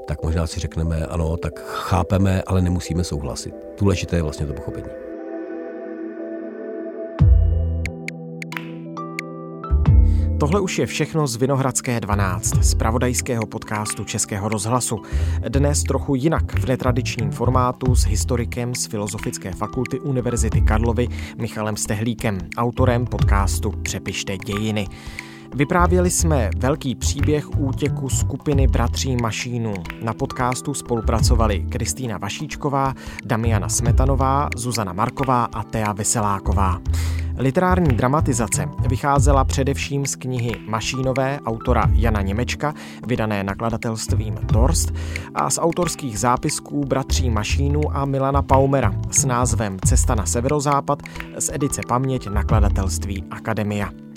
tak 0.08 0.24
možná 0.24 0.48
si 0.48 0.60
řekneme, 0.60 1.06
ano, 1.06 1.38
tak 1.38 1.60
chápeme, 1.60 2.44
ale 2.48 2.62
nemusíme 2.62 3.04
souhlasit. 3.04 3.56
Důležité 3.80 4.16
je 4.16 4.24
vlastně 4.24 4.46
to 4.46 4.54
pochopení. 4.54 5.11
Tohle 10.42 10.60
už 10.60 10.80
je 10.80 10.86
všechno 10.86 11.28
z 11.28 11.36
Vinohradské 11.36 12.00
12, 12.00 12.64
z 12.64 12.76
pravodajského 12.76 13.46
podcastu 13.46 14.04
Českého 14.04 14.50
rozhlasu. 14.50 15.02
Dnes 15.50 15.84
trochu 15.84 16.16
jinak 16.16 16.60
v 16.60 16.66
netradičním 16.66 17.32
formátu 17.32 17.96
s 17.96 18.06
historikem 18.06 18.76
z 18.76 18.86
Filozofické 18.86 19.52
fakulty 19.52 20.00
Univerzity 20.00 20.62
Karlovy 20.62 21.08
Michalem 21.38 21.78
Stehlíkem, 21.78 22.38
autorem 22.58 23.06
podcastu 23.06 23.72
Přepište 23.72 24.38
dějiny. 24.38 24.88
Vyprávěli 25.56 26.10
jsme 26.10 26.50
velký 26.58 26.96
příběh 26.96 27.60
útěku 27.60 28.10
skupiny 28.10 28.68
Bratří 28.68 29.18
Mašínů. 29.22 29.74
Na 30.04 30.14
podcastu 30.14 30.74
spolupracovali 30.74 31.66
Kristýna 31.70 32.18
Vašíčková, 32.18 32.94
Damiana 33.26 33.70
Smetanová, 33.70 34.50
Zuzana 34.56 34.94
Marková 34.94 35.46
a 35.46 35.64
Tea 35.64 35.92
Veseláková. 35.92 36.82
Literární 37.38 37.96
dramatizace 37.96 38.70
vycházela 38.88 39.44
především 39.44 40.06
z 40.06 40.16
knihy 40.16 40.52
Mašínové 40.68 41.40
autora 41.46 41.90
Jana 41.94 42.22
Němečka, 42.22 42.74
vydané 43.08 43.44
nakladatelstvím 43.44 44.36
Torst, 44.36 44.94
a 45.36 45.50
z 45.50 45.58
autorských 45.58 46.20
zápisků 46.20 46.86
bratří 46.86 47.30
Mašínů 47.30 47.98
a 47.98 48.06
Milana 48.06 48.42
Paumera 48.42 48.94
s 49.12 49.26
názvem 49.26 49.78
Cesta 49.86 50.16
na 50.16 50.26
severozápad 50.26 51.04
z 51.40 51.50
edice 51.54 51.82
Paměť 51.88 52.28
nakladatelství 52.28 53.24
Akademia. 53.32 54.11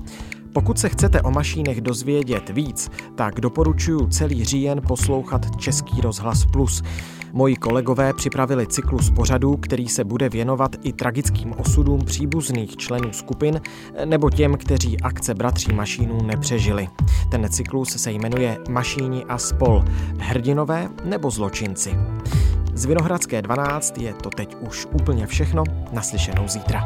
Pokud 0.55 0.79
se 0.79 0.89
chcete 0.89 1.23
o 1.23 1.31
mašínech 1.31 1.81
dozvědět 1.81 2.51
víc, 2.51 2.91
tak 3.15 3.41
doporučuji 3.41 4.07
celý 4.07 4.45
říjen 4.45 4.81
poslouchat 4.89 5.57
Český 5.57 6.01
rozhlas 6.01 6.47
Plus. 6.53 6.83
Moji 7.33 7.57
kolegové 7.57 8.13
připravili 8.13 8.67
cyklus 8.67 9.11
pořadů, 9.11 9.57
který 9.57 9.89
se 9.89 10.05
bude 10.05 10.29
věnovat 10.29 10.77
i 10.83 10.93
tragickým 10.93 11.53
osudům 11.53 12.01
příbuzných 12.05 12.77
členů 12.77 13.13
skupin 13.13 13.61
nebo 14.05 14.31
těm, 14.31 14.57
kteří 14.57 15.01
akce 15.01 15.35
bratří 15.35 15.73
mašínů 15.73 16.23
nepřežili. 16.23 16.89
Ten 17.31 17.49
cyklus 17.51 17.89
se 17.89 18.13
jmenuje 18.13 18.59
Mašíni 18.69 19.25
a 19.25 19.39
spol. 19.39 19.85
Hrdinové 20.19 20.89
nebo 21.05 21.31
zločinci. 21.31 21.95
Z 22.75 22.85
Vinohradské 22.85 23.43
12 23.43 23.99
je 23.99 24.15
to 24.15 24.31
teď 24.31 24.57
už 24.61 24.87
úplně 24.93 25.27
všechno. 25.27 25.65
Naslyšenou 25.93 26.49
zítra. 26.49 26.85